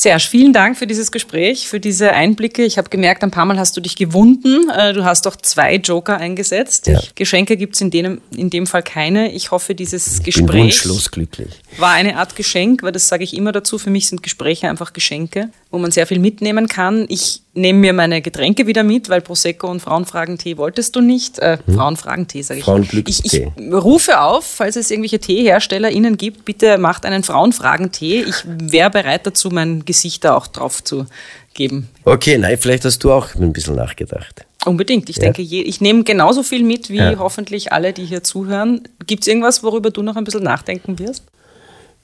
[0.00, 2.62] Serge, vielen Dank für dieses Gespräch, für diese Einblicke.
[2.64, 4.70] Ich habe gemerkt, ein paar Mal hast du dich gewunden.
[4.70, 6.86] Äh, du hast doch zwei Joker eingesetzt.
[6.86, 7.00] Ja.
[7.16, 9.32] Geschenke gibt es in, dem, in dem Fall keine.
[9.32, 11.48] Ich hoffe, dieses ich Gespräch bin wunschlos glücklich.
[11.78, 13.76] war eine Art Geschenk, weil das sage ich immer dazu.
[13.76, 17.06] Für mich sind Gespräche einfach Geschenke, wo man sehr viel mitnehmen kann.
[17.08, 21.38] Ich nehme mir meine Getränke wieder mit, weil Prosecco und Frauenfragentee wolltest du nicht.
[21.38, 21.74] Äh, hm.
[21.74, 22.64] Frauenfragentee, sage ich.
[22.64, 23.52] Frauenglückstee.
[23.56, 28.22] Ich, ich rufe auf, falls es irgendwelche TeeherstellerInnen gibt, bitte macht einen Frauenfragentee.
[28.22, 31.06] Ich wäre bereit dazu, mein Gesicht da auch drauf zu
[31.54, 31.88] geben.
[32.04, 34.46] Okay, nein, vielleicht hast du auch ein bisschen nachgedacht.
[34.64, 35.08] Unbedingt.
[35.08, 35.22] Ich ja.
[35.22, 37.18] denke, ich nehme genauso viel mit wie ja.
[37.18, 38.82] hoffentlich alle, die hier zuhören.
[39.06, 41.24] Gibt es irgendwas, worüber du noch ein bisschen nachdenken wirst?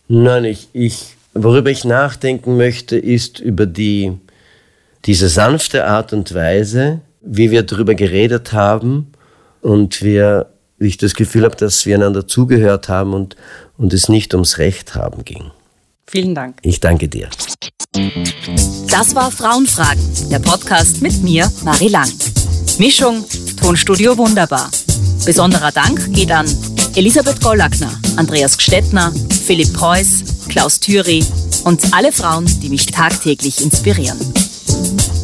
[0.08, 4.12] Nein, ich, ich, worüber ich nachdenken möchte, ist über die
[5.04, 9.12] diese sanfte Art und Weise, wie wir darüber geredet haben
[9.60, 10.46] und wir,
[10.78, 13.36] wie ich das Gefühl habe, dass wir einander zugehört haben und,
[13.76, 15.50] und es nicht ums Recht haben ging.
[16.06, 16.58] Vielen Dank.
[16.62, 17.28] Ich danke dir.
[18.90, 22.10] Das war Frauenfragen, der Podcast mit mir, Marie Lang.
[22.78, 23.24] Mischung,
[23.60, 24.70] Tonstudio Wunderbar.
[25.24, 26.46] Besonderer Dank geht an
[26.94, 29.12] Elisabeth Gollackner, Andreas Gstettner,
[29.46, 31.24] Philipp Preuß, Klaus Thüry
[31.64, 34.18] und alle Frauen, die mich tagtäglich inspirieren.
[34.66, 35.23] tonight.